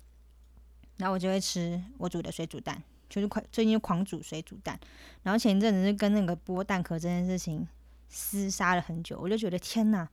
[0.98, 4.80] 然后我就会吃我煮的水煮蛋，就是快最近就狂煮水煮蛋。
[5.24, 7.68] 然后前一阵子是跟那个剥蛋壳这件事情
[8.12, 10.08] 厮杀了很久，我就觉得天呐，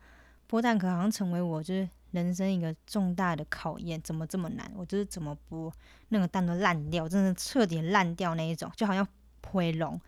[0.49, 1.87] 剥蛋壳好像成为我就是。
[2.17, 4.73] 人生一个重大的考验，怎么这么难？
[4.75, 5.71] 我就是怎么剥
[6.09, 9.07] 那个蛋都烂掉，真的彻底烂掉那一种，就好像
[9.47, 10.01] 灰龙。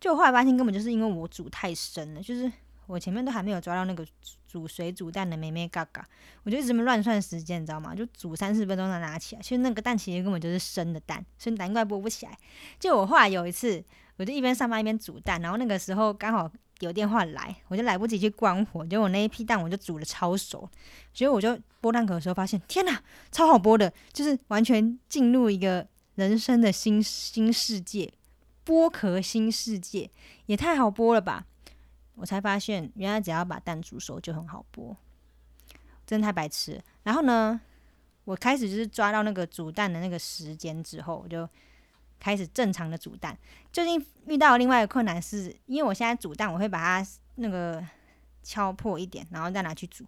[0.00, 2.50] 就后来发现根本就是因为我煮太深了，就是
[2.86, 4.06] 我前面都还没有抓到那个
[4.48, 6.06] 煮水煮蛋的美美嘎嘎，
[6.44, 7.94] 我就一直乱算时间，你知道吗？
[7.94, 12.38] 就煮三四分钟才拿起来，其实那个蛋其实根本就是生的蛋，所以难怪剥不起来。
[12.78, 13.84] 就我后来有一次，
[14.16, 16.50] 我就一边上班一边煮蛋，然后那个时候刚好。
[16.80, 20.68] 有电话来，我就来不及去关火，结果那一批蛋我就煮的超熟，
[21.14, 25.86] 所以我就剥蛋壳的时候发现，天哪，超好剥的，就是完全进入一个
[26.16, 28.12] 人生的新新世界，
[28.64, 30.10] 剥壳新世界
[30.46, 31.46] 也太好剥了吧！
[32.16, 34.94] 我才发现，原来只要把蛋煮熟就很好剥，
[36.06, 36.82] 真的太白痴。
[37.04, 37.58] 然后呢，
[38.24, 41.48] 我开始就是抓到那个煮蛋的那个时间之后，我就。
[42.18, 43.36] 开始正常的煮蛋，
[43.72, 47.84] 最近遇到另外一个困难是，因为我现在煮蛋，我会把它那个
[48.42, 50.04] 敲破一点，然后再拿去煮。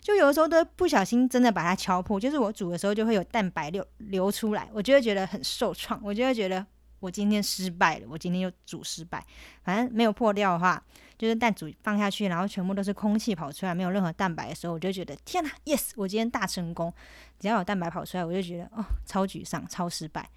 [0.00, 6.64] 就有的时候都不小心真的把它敲破，就是我煮的时候就会有蛋白流流出来，我就会觉得很受创，我就会觉得
[7.00, 9.22] 我今天失败了，我今天又煮失败。
[9.64, 10.82] 反正没有破掉的话，
[11.18, 16.94] 就是蛋煮放下去，然后全部都是空气跑出来，没有任何蛋白的时候，我就觉得天哪，yes，我今天大成功。
[17.40, 20.30] 只要有蛋白跑出来，我就觉得哦，超沮丧，超失败。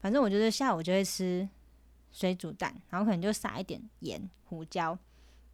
[0.00, 1.48] 反正我觉得下午就会吃
[2.12, 4.96] 水煮蛋，然后可能就撒一点盐、胡椒，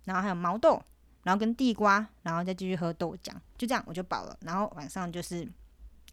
[0.04, 0.80] 然后还有毛豆，
[1.22, 4.36] 然后跟地瓜，然后再继续喝豆浆，就这样我就饱了。
[4.42, 5.48] 然后晚上就是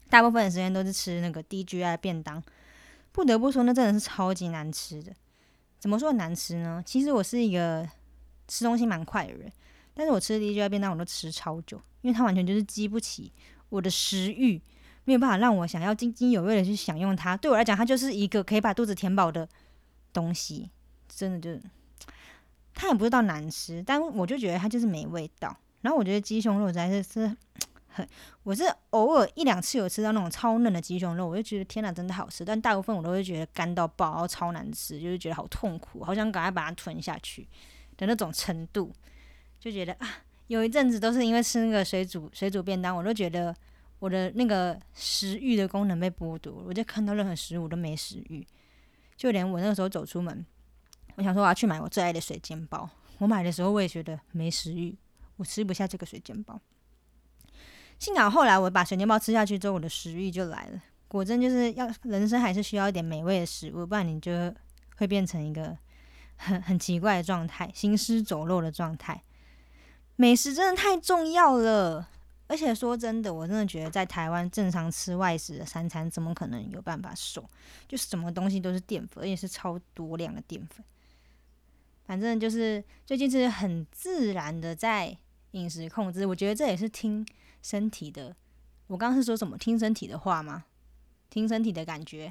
[0.08, 2.42] 大部分的时间都是吃那个 DGI 便当，
[3.12, 5.12] 不得不说那真的是超级难吃的。
[5.78, 6.82] 怎么说难吃呢？
[6.86, 7.88] 其实我是一个
[8.48, 9.52] 吃东西蛮快的人，
[9.94, 13.32] 但是我吃 DGI 便当我都吃超久，因为它完全就是激不起
[13.68, 14.60] 我的食欲。
[15.04, 17.36] 没有办法让我想要津津有味的去享用它。
[17.36, 19.48] 对我来讲，它就是一个可以把肚子填饱的
[20.12, 20.70] 东西。
[21.08, 21.62] 真的就是，
[22.72, 25.54] 它也不是到难吃，但我就觉得它就是没味道。
[25.82, 27.36] 然后我觉得鸡胸肉实在是是
[27.88, 28.08] 很，
[28.44, 32.44] 我是偶尔一两次有吃到那种超嫩的鸡胸肉，我就觉得天哪，真的好吃。
[32.44, 37.46] 但大部分我都会觉得干到爆，然后超难吃，就是觉得好痛苦，好想赶快把它吞下去
[37.98, 38.90] 的那种程度。
[39.60, 40.08] 就觉得啊，
[40.46, 43.54] 有一阵子都是因为吃那个水煮水煮便当，我都觉得。
[44.02, 48.44] 我的那个食欲的功能被剥夺，我就看到任何食物都没食欲，
[49.16, 50.44] 就连我那个时候走出门，
[51.14, 54.92] 我想说我要去买我最爱的水煎包，我买的时候我也觉得没食欲，
[55.36, 56.60] 我吃不下这个水煎包。
[58.00, 60.82] 幸好后来我把水煎包吃下去之后，我的食欲就来了。
[61.06, 64.32] 果真就是要人生还是需要一点美味的食物，不然你就
[64.96, 65.78] 会变成一个
[66.34, 69.22] 很很奇怪的状态，行尸走肉的状态。
[70.16, 72.08] 美食真的太重要了。
[72.46, 77.48] 而且说真的，我真的觉得在台湾正常吃外食的三餐，怎么可能有办法瘦？
[77.88, 80.84] 就是什么东西都是淀粉，而且是超多量的淀粉。
[82.04, 85.16] 反正就是最近是很自然的在
[85.52, 87.26] 饮食控制，我觉得这也是听
[87.62, 88.36] 身体的。
[88.88, 89.56] 我刚刚是说什么？
[89.56, 90.64] 听身体的话吗？
[91.30, 92.30] 听身体的感觉。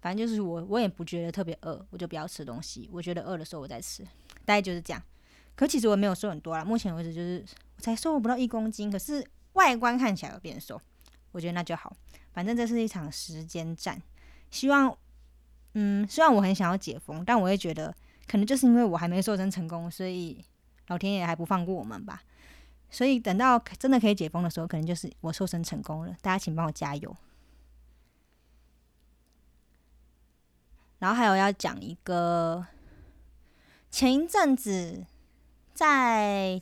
[0.00, 2.88] 反正就是我，我也不觉得特别饿，我就不要吃东西。
[2.92, 4.02] 我觉得饿的时候我再吃，
[4.44, 5.02] 大概就是这样。
[5.60, 7.44] 可其实我没有瘦很多啦，目前为止就是
[7.76, 9.22] 我才瘦不到一公斤，可是。
[9.54, 10.80] 外观看起来有变瘦，
[11.32, 11.92] 我觉得那就好。
[12.32, 14.00] 反正这是一场时间战，
[14.48, 14.96] 希望，
[15.74, 17.92] 嗯，虽然我很想要解封，但我也觉得
[18.28, 20.42] 可能就是因为我还没瘦身成功，所以
[20.86, 22.22] 老天爷还不放过我们吧。
[22.90, 26.16] 所以等到真的可以解封的时候，可能就是我瘦身成功了。
[26.22, 27.16] 大家请帮我加油。
[31.00, 32.64] 然后还有要讲一个，
[33.90, 35.04] 前一阵子
[35.80, 36.60] 在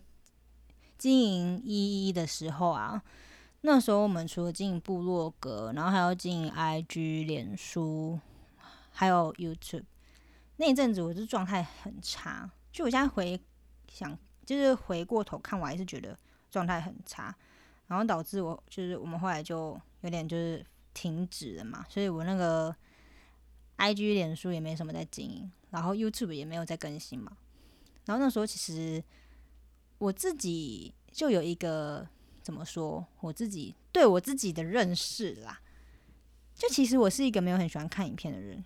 [0.96, 3.02] 经营一一的时候啊，
[3.62, 8.20] 那时候我们除了经营部落格，然后还要经营 IG、脸书，
[8.92, 9.82] 还有 YouTube。
[10.58, 13.40] 那一阵子我是状态很差，就我现在回
[13.92, 16.16] 想，就是回过头看，我还是觉得
[16.48, 17.34] 状态很差，
[17.88, 22.72] 然后导致我就是我们后来就有点就是停止了嘛，所以我那个。
[23.80, 27.36] I G 脸书也没什么在经营，然后 YouTube 也没有在更新嘛。
[28.08, 29.04] 然后那时候其实
[29.98, 32.08] 我自己就有一个
[32.40, 35.60] 怎么说，我自己对我自己的认识啦。
[36.54, 38.64] 就其实我是一个没有很喜欢看影片的人，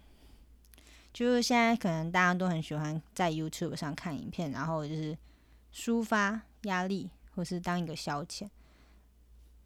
[1.12, 5.18] 就是现在可能大家都很喜欢在 YouTube 上看影片，然后就是
[5.74, 8.48] 抒发压力或是当一个消遣。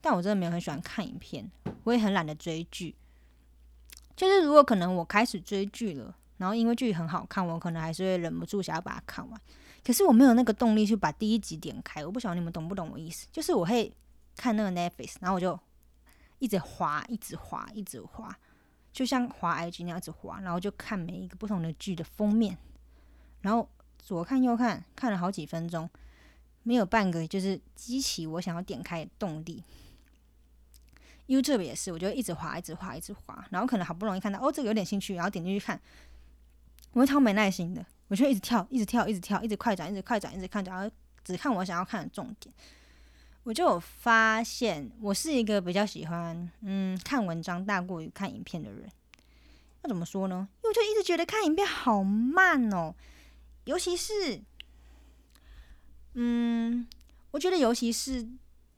[0.01, 1.51] 但我真的没有很喜欢看影片，
[1.85, 2.95] 我也很懒得追剧。
[4.17, 9.41] 就是如果可能，我开始追剧了，然后因为剧很好看，我可能还是会忍不住想要把它看完。
[9.87, 13.29] 可是我没有那个动力去把第一集点开，我不晓得你们懂不懂我意思？
[13.31, 13.94] 就是我会
[14.35, 15.57] 看那个 Netflix，然后我就
[16.40, 18.37] 一直滑，一直滑，一直滑，
[18.92, 22.59] 就像滑 IG 那样子滑，然后就看每一个不同的剧的封面，
[23.42, 25.88] 然后左看右看，看了好几分钟，
[26.64, 29.62] 没有半个就是激起我想要点开的动力。
[31.29, 35.81] YouTube 也是，我就一直滑，一直滑，一直滑，然后可能好不容易看到哦，这个有点兴趣，然后点进去看，
[36.90, 40.90] 我会超没耐心的，我就一直跳，一直跳，一直跳，一直快转，一直快转，一直看，然后
[41.25, 42.55] 只看我想要看的重点。
[43.42, 48.90] 我就有发现，我是一个比较喜欢嗯看文章大过于看影片的人。
[49.83, 50.49] 那怎么说呢？
[50.62, 52.95] 因为我就一直觉得看影片好慢哦，
[53.64, 54.42] 尤其是
[56.14, 56.87] 嗯，
[57.31, 58.29] 我觉得尤其是。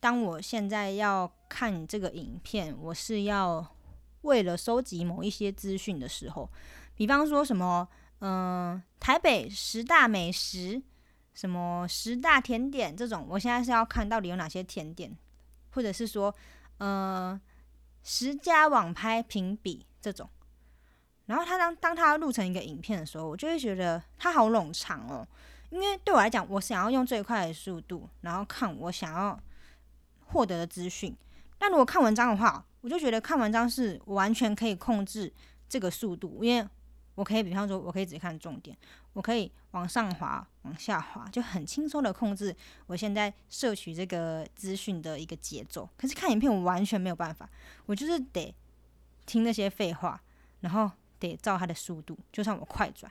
[0.01, 3.75] 当我现在要看这个影片，我是要
[4.21, 6.49] 为了收集某一些资讯的时候，
[6.95, 7.88] 比方说什么，
[8.21, 10.83] 嗯，台北十大美食，
[11.35, 15.17] 什么十大甜点这种，我现在是要看到底有哪些甜点，
[15.71, 16.35] 或者是说，
[16.79, 17.41] 呃，
[18.03, 20.29] 十家网拍评比这种。
[21.27, 25.27] 然后他当当他录成一个影片的时候，我就会觉得它好冗长哦，
[25.71, 29.39] 因为对我来讲，我想要用最快的速度，然后看我想要。
[30.31, 31.17] 获得的资讯，
[31.59, 35.33] 但如果看文章的话，我就觉得看文章是完全可以控制
[35.67, 36.69] 这个速度，因为
[37.19, 38.77] 我可以，比方说，我可以只看重点，
[39.13, 42.55] 我可以往上滑、往下滑，就很轻松的控制
[42.87, 45.89] 我现在摄取这个资讯的一个节奏。
[45.97, 47.51] 可是看影片，我完全没有办法，
[47.87, 48.55] 我就是得
[49.27, 50.23] 听那些废话，
[50.61, 53.11] 然后得照它的速度，就算我快转，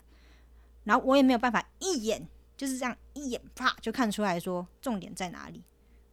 [0.86, 5.62] 然后我也没有办法一眼就是这样一眼啪就看出来说重点在哪里。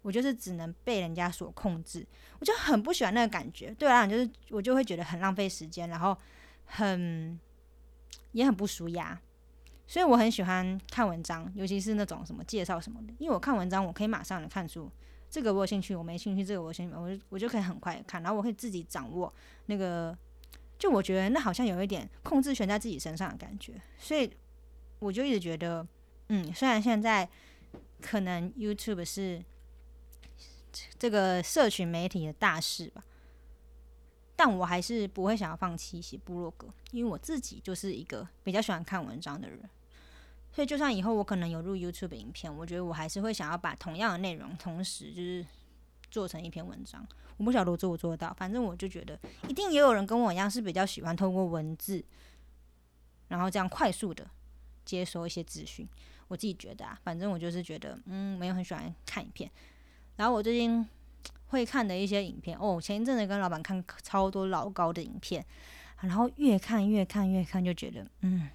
[0.02, 2.04] 我就是只能被人家所控制，
[2.40, 3.70] 我就很不喜欢那个感觉。
[3.78, 6.14] 对我来讲，就是我就会觉得很浪费时间，然后
[6.66, 7.40] 很
[8.32, 9.20] 也很不舒压。
[9.86, 14.90] 所以我很喜欢看文章，尤其是那种什么介绍什么的，因为我看文章，我可以马上能看出
[15.30, 19.32] 这个我有兴趣，我没兴趣，这个我兴趣，我就我就可以很快看，然后我可以自己掌握
[19.66, 20.16] 那个，
[20.78, 23.74] 就我觉得那好像有一点控制权在自己身上的感觉。
[23.98, 24.30] 所以
[24.98, 25.86] 我就一直觉得，
[26.28, 27.28] 嗯，虽然现在
[28.00, 29.42] 可能 YouTube 是。
[30.98, 33.04] 这个社群媒体的大事吧，
[34.36, 39.60] 但我还是不会想要放弃写部落格，因为我自己就是一个比较喜欢看文章的人，
[40.52, 45.46] 所以就算以后我可能有录 YouTube 影片，我觉得我还是会想要把同样的内容同时就是
[46.10, 47.06] 做成一篇文章。
[47.36, 49.18] 我不晓得我做不做得到，反正我就觉得
[49.48, 52.04] 一定也有人跟我一样是比较喜欢透过文字，
[53.28, 54.28] 然后这样快速的
[54.84, 55.88] 接收一些资讯。
[56.28, 59.50] 我自己觉得啊，反正我就是觉得，嗯，没有很喜欢看影片。
[60.16, 60.86] 然后我最近
[61.46, 65.44] 会看的一些影片哦，前一阵子跟老板看超多老高的影片，
[66.00, 68.48] 然后越看越看越看就觉得，嗯，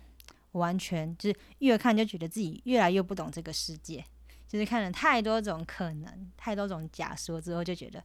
[0.51, 4.03] 完全就是越看就觉得自己越来越不懂这个世界，
[4.47, 8.03] 就是看了太多种可能，太多种假说之后，就觉得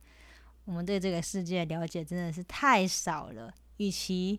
[0.65, 3.53] 我们对这个世界了解真的是太少了。
[3.79, 4.39] 与其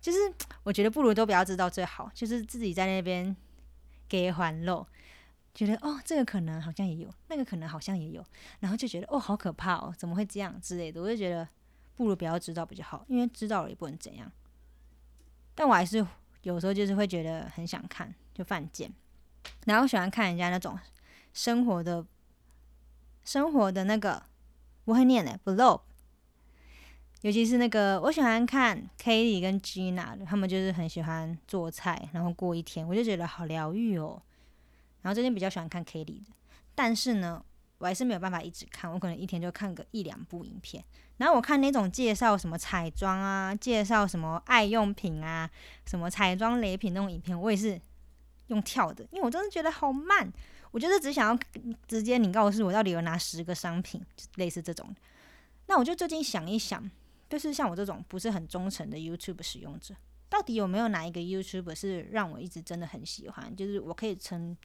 [0.00, 0.18] 就是
[0.62, 3.36] 我觉得不如都不要知道最好，就是自己在那边
[4.08, 4.86] 给环漏。
[5.54, 8.24] 觉得哦，这个可能好像也有，那个可能好像也有，
[8.58, 11.00] 然后就觉得哦，好可怕哦，怎么会这样之类的？
[11.00, 11.48] 我就觉得
[11.94, 14.30] 不如不要知道比较好，因为知道了也不能怎样。
[15.54, 16.04] 但我还是
[16.42, 18.92] 有时候就是会觉得很想看，就犯贱，
[19.66, 20.76] 然后喜欢看人家那种
[21.32, 22.04] 生活的、
[23.24, 24.24] 生活的那个，
[24.86, 25.82] 我会念的 blog，
[27.20, 34.20] 尤其是那个我喜欢看 Kelly 跟 Gina，他们就是很喜欢做菜，然后过一天，我就觉得好疗愈哦。
[35.04, 36.32] 然后最近比较喜欢看 Kelly 的，
[36.74, 37.44] 但是呢，
[37.76, 40.82] 我还是没有办法一直看，我可能一天就看个一两部影片。
[41.18, 45.48] 然后我看那种介绍什么彩妆啊，介绍什么爱用品啊，
[45.86, 47.78] 什么彩妆雷品那种影片，我也是
[48.46, 50.32] 用跳的，因为我真的觉得好慢。
[50.70, 51.38] 我就是只想要
[51.86, 54.04] 直接你告诉我到底有哪十个商品，
[54.36, 54.92] 类似这种。
[55.66, 56.90] 那我就最近想一想，
[57.28, 59.94] 就是像我这种不是很忠诚的 YouTube 使用者，
[60.28, 63.54] 到底有没有哪一个 YouTube 是让我一直真的很喜欢？
[63.54, 64.56] 就是我可以称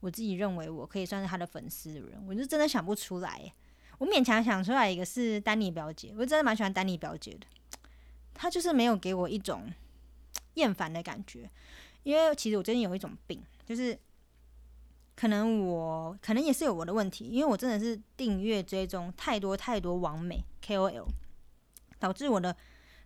[0.00, 3.52] 我自己认为我可以算是他的粉丝的人，我就真的想不出来。
[3.98, 7.46] 我勉强想出来一个是丹尼表姐，我真的蛮喜欢丹尼表姐的，
[8.34, 9.72] 她就是没有给我一种
[10.54, 11.50] 厌烦的感觉，
[12.02, 13.98] 因为其实我最近有一种病，就是。
[15.20, 21.06] 可能我可能也是有我的问题，因为我真的是订阅追踪太多太多网美 KOL，
[21.98, 22.56] 导致我的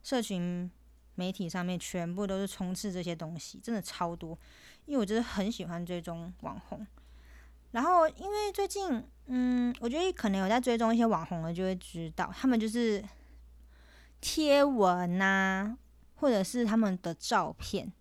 [0.03, 0.71] 社群
[1.15, 4.39] 媒体上面全部都是充斥这些东西，真的超多。
[4.87, 6.87] 因为我真的很喜欢追踪网红，
[7.71, 13.03] 然后因为最近，嗯，我觉得可能有在追踪一些网红的，就会知道他们就是
[14.21, 15.77] 贴文呐，
[16.17, 17.93] 或者是他们的照片。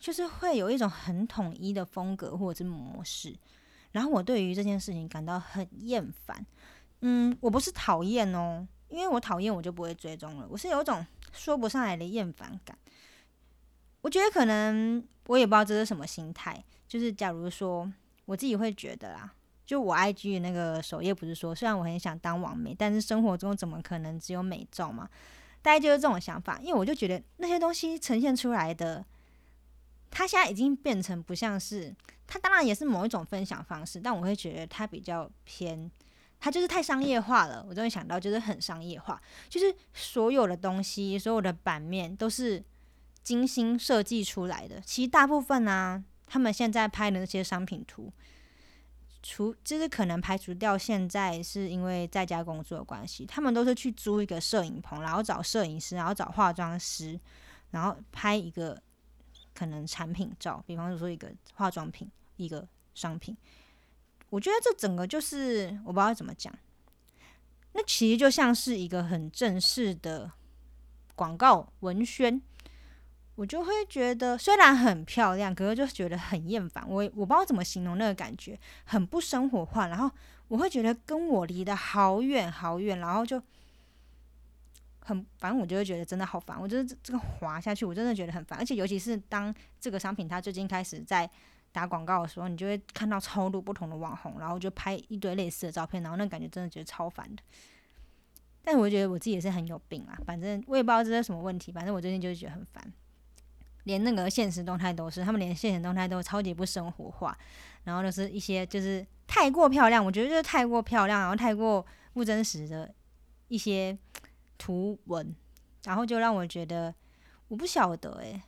[0.00, 3.36] 就是会有一种很统一的风格或者是模式，
[3.92, 6.46] 然后我对于这件事情感到很厌烦。
[7.02, 10.46] 嗯，我不是讨厌哦，因为我讨厌我就不会追踪了。
[10.48, 12.78] 我是有一种说不上来的厌烦感。
[14.00, 16.62] 我觉得可能我也不知道这是什么心态。
[16.88, 17.90] 就是假如说
[18.24, 19.32] 我自己会觉得啦，
[19.64, 25.08] 就我 IG 那个首页不是说，虽然我很想当网媒，但是生活中怎么可能只有美照嘛？
[25.62, 26.58] 大概就是这种想法。
[26.60, 29.04] 因为我就觉得那些东西呈现出来的。
[30.12, 31.94] 它现在已经变成不像是，
[32.26, 35.88] 它当然也是某一种分享方式，但我会觉得它比较偏，
[36.40, 37.64] 它就是太商业化了。
[37.68, 42.60] 我就会想到就是很商业化，就是所有的东西，所有的版面都是
[43.22, 44.80] 精心设计出来的。
[44.80, 48.12] 其实大部分呢，他们现在拍的那些商品图，
[49.22, 57.18] 除就是可能排除掉现在是因为在家工作的关系，他们都是去租一个摄影棚，然后找摄影师，然后找化妆师，
[57.70, 58.80] 然后拍一个。
[59.52, 63.36] 可能产品照，比方说一个化妆品，一个商品，
[64.30, 66.56] 我觉得这整个就是我不知道怎么讲，
[67.72, 70.30] 那其实就像是一个很正式的
[71.14, 72.40] 广告文宣，
[73.40, 76.84] 我就会觉得虽然很漂亮，可是就觉得很厌烦。
[76.86, 80.10] 我我不知道怎么形容那个感觉，很不生活化，然后
[80.48, 83.42] 我会觉得跟我离得好远好远，然后就。
[85.02, 86.60] 很，反正我就会觉得真的好烦。
[86.60, 88.58] 我觉得这个滑下去，我真的觉得很烦。
[88.58, 91.28] 而且尤其是当这个商品它最近开始在
[91.72, 97.42] 打广告的时候，你就会看到超多不同的网红，然后就拍一堆类似的照片，然后那感觉真的觉得超烦的。
[98.62, 100.16] 但我觉得我自己也是很有病啊。
[100.26, 102.92] 反正我也不知道这是什么问题，反正我最近就是觉得很烦。
[103.84, 107.36] 连那个现实动态都是，他们连现实动态都超级不生活化，
[107.84, 112.94] 然后就是一些就是太过漂亮，我觉得就是太过漂亮，然后太过不真实的
[113.48, 113.98] 一些。
[114.62, 115.34] 图文，
[115.84, 116.94] 然后就让我觉得，
[117.48, 118.42] 我不晓得诶，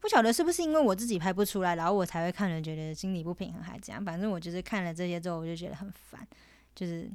[0.00, 4.02] 不晓得是不是因为我自己拍不出来，然后我才会看了觉得心理不平衡，还怎样。
[4.02, 6.26] 反正我就是看了这些之后，我就觉得很烦。
[6.74, 7.06] 就是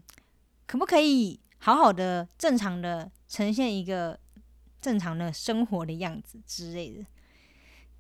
[0.68, 4.20] 可不可以好好的、正常的呈现一个
[4.80, 7.04] 正常的生活的样子之类的？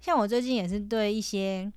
[0.04, 1.72] 像我最近也是对一些，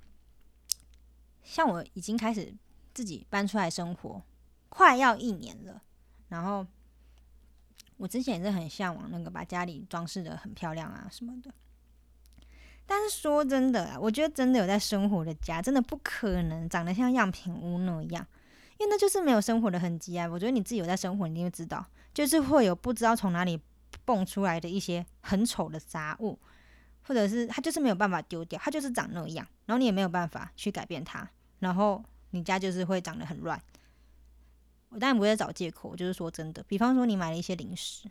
[1.45, 2.53] 像我已经开始
[2.93, 4.21] 自己搬出来生活，
[4.67, 5.81] 快要一年了，
[6.27, 6.67] 然后。
[7.99, 11.51] 我之前也是很向往那个把家里装饰的很漂亮啊什么的，
[12.85, 18.27] 但是说真的啊，我觉得真的有在生活的家，真的不可能长得像样品屋那样，
[18.77, 20.27] 因为那就是没有生活的痕迹啊。
[20.27, 23.59] 我觉得你自己有在生活，你就知道，就是会有不知道从哪里
[24.05, 26.37] 蹦出来的一些很丑的杂物，
[27.07, 31.27] 或者是它就是没有办法丢掉，它就是长那样，然后你也没有办法去改变它，
[31.59, 33.59] 然后你家就是会长得很乱。
[34.89, 36.61] 我当然不会找借口，就是说真的。
[36.63, 38.09] 比方说，你买了一些零食，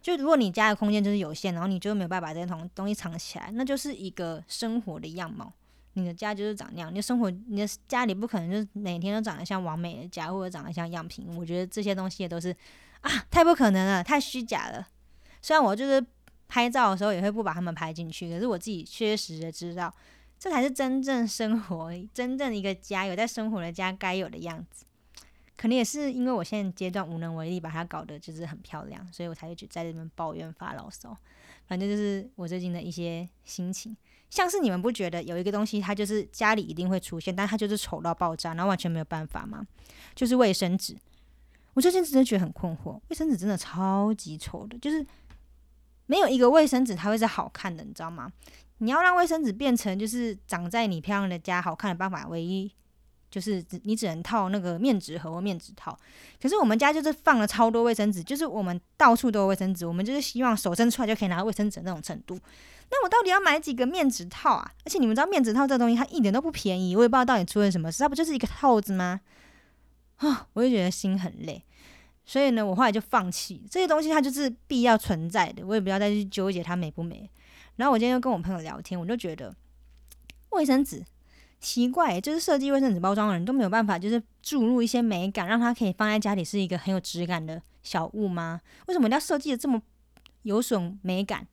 [0.00, 5.52] 就如果你家的空间就是有限，然后你就没有办法把这些东东西藏起来，那就是一个生活的样貌。
[5.94, 11.26] 你的家就是长那样，你的生活，你的家里不可能就是每天都长得像完美的家，或者长得像样品。
[11.36, 12.56] 我觉得这些东西也都是
[13.00, 14.86] 啊，太不可能了，太虚假了。
[15.42, 16.04] 虽然我就是
[16.50, 19.94] 拍照的时候也会不把他们拍进去，可是我自己确实的知道，
[20.36, 24.84] 这才是真正生活、 真正一个家有在生活的家该有的样子。
[25.56, 31.16] 可能也是因为我现阶段无能为力，把它搞得就是很漂亮，所以我才会去在这边抱怨发牢骚。
[31.66, 33.96] 反正就是我最近的一些心情，
[34.28, 39.64] 像是你们不觉得有一个东西，它就是家里一定会出现，但它就是丑到爆炸，然后完全没有办法吗？
[40.16, 40.96] 就是卫生纸。
[41.74, 45.06] 我最近真的觉得很困惑，卫生纸真的超级丑的，就是
[46.10, 48.32] 没有一个卫生纸它会是好看的，你知道吗？
[48.78, 52.68] 你要让卫生纸变成就是长在你漂亮的家好看的办法，唯一
[53.30, 55.96] 就是你只能套那个面纸盒或面纸套。
[56.42, 62.36] 可是我们家就是放了超多卫生纸，就是我们到处都有卫生纸，我们就是希望手伸出来就可以拿卫生纸那种程度。
[62.90, 64.72] 那我到底要买几个面纸套啊？
[64.84, 69.20] 而且你们知道面纸套这东西它一点都不便宜，我也不知道到底出了什么事，它不就是一个套子吗？
[70.16, 71.64] 啊，我就觉得心很累，
[72.30, 77.28] 所以呢，我后来就放弃这些东西，它就是必要存在的，我也不要再去纠结它美不美。
[77.74, 79.52] 然后我今天又跟我朋友聊天，我就觉得
[80.50, 81.04] 卫生纸
[81.58, 88.60] 奇怪，就是设计卫生纸包装的人都没有办法，就是注入一些美感，让它可以放在家里是一个很有质感的小物吗？
[88.86, 89.82] 为什么要设计的这么
[90.42, 91.44] 有损美感？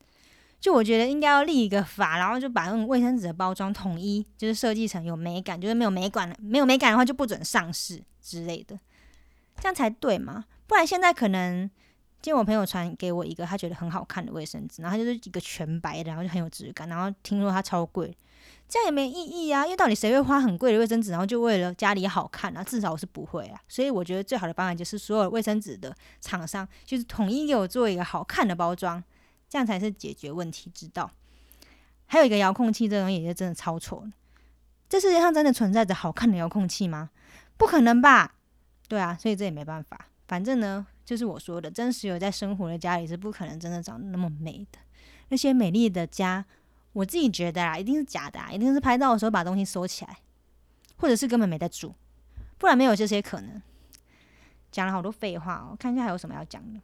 [0.59, 8.79] 就我觉得应该要立一个法，然后就把那种卫生纸的包装统一，就是设计成有美感，就是没有美感，没有美感的话就不准上市之类的，
[9.59, 10.45] 这样才对嘛？
[10.67, 11.61] 不然现在可能，
[12.21, 18.15] 今天我朋友传给我一个他觉得很好看的卫生纸，然后就是一个全白的，然后就很有质感，然后听说它超贵，
[18.67, 19.63] 这样也没意义啊！
[19.65, 22.63] 因为到底谁会花很贵的卫生纸，然后就为了家里好看啊？
[22.63, 23.59] 至少我是不会啊。
[23.67, 29.03] 所以我觉得最好的方案就是所有卫生纸的厂商就是统一给我做一个好看的包装。
[29.49, 31.09] 这样才是解决问题之道。
[32.05, 34.11] 还有一个遥控器，这东西也就真的超丑的。
[34.89, 37.11] 这世界上真的存在着好看的遥控器吗？
[37.55, 38.33] 不可能吧？
[38.89, 40.09] 对啊，所以这也没办法。
[40.27, 44.79] 反正呢，就是我说的，真实有在生活的家里是不可能真的长得那么美的。
[45.29, 46.45] 那些美丽的家，
[46.93, 50.17] 我自己觉得啊，一定是假的，啊，一定是拍照的时候把东西收起来，
[50.97, 51.95] 或者是根本没在住，
[52.57, 53.61] 不然没有这些可能。
[54.69, 56.79] 讲了好多废话哦，看一下还有什么要讲的。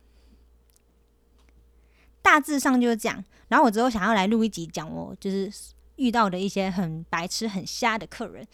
[2.22, 5.52] 大致上就是这样，然后我之后想要来录一集讲我就是
[5.98, 8.48] 遇到的一些很白痴、很瞎的客人。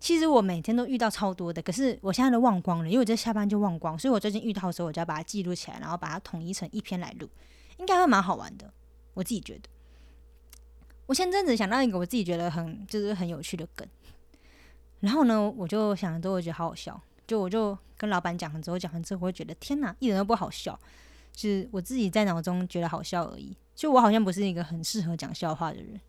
[0.00, 7.28] 其实我每天都遇到超多的，可是我现在都忘光了，因为我这下班就忘光，所以我最近遇到的时候，我就要把它记录起来，然后把它统一成一篇来录，
[7.76, 8.72] 应该会蛮好玩的。
[9.12, 9.68] 我自己觉得，
[11.04, 13.86] 我前阵子想到一个我自己觉得很就是很有趣的梗，
[15.00, 20.78] 然后呢，我就想之后我觉得好好笑，就我就跟老板讲了之后，讲完之后我会觉得天哪，一点都不好笑。
[21.32, 26.00] 就是我自己在脑中觉得好笑而已，就我好像不是一个很适合讲笑话的人，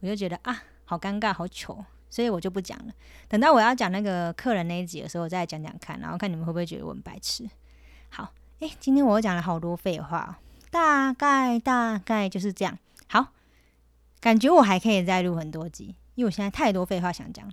[0.00, 1.82] 我就觉得啊，好尴尬，好糗，
[2.12, 2.92] 所以我就不讲了。
[3.26, 7.48] 等到我要讲那个客人那一集的时候，我再讲讲看，然后看你们会不会觉得我很白痴。
[8.10, 10.38] 好，诶，今天我讲了好多废话，
[10.70, 12.78] 大概大概就是这样。
[13.08, 13.28] 好，
[14.20, 17.50] 感觉我还可以再录很多集，因为我现在太多废话想讲。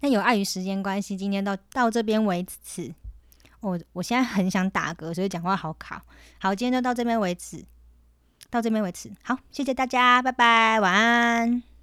[0.00, 2.94] 那有碍于时间关系，今天到到这边为止。
[3.60, 6.04] 我我现在很想打嗝，所以讲话好卡。
[6.38, 7.64] 好，今天就到这边为止，
[8.50, 9.10] 到这边为止。
[9.22, 11.73] 好，谢谢大家，拜拜，晚安。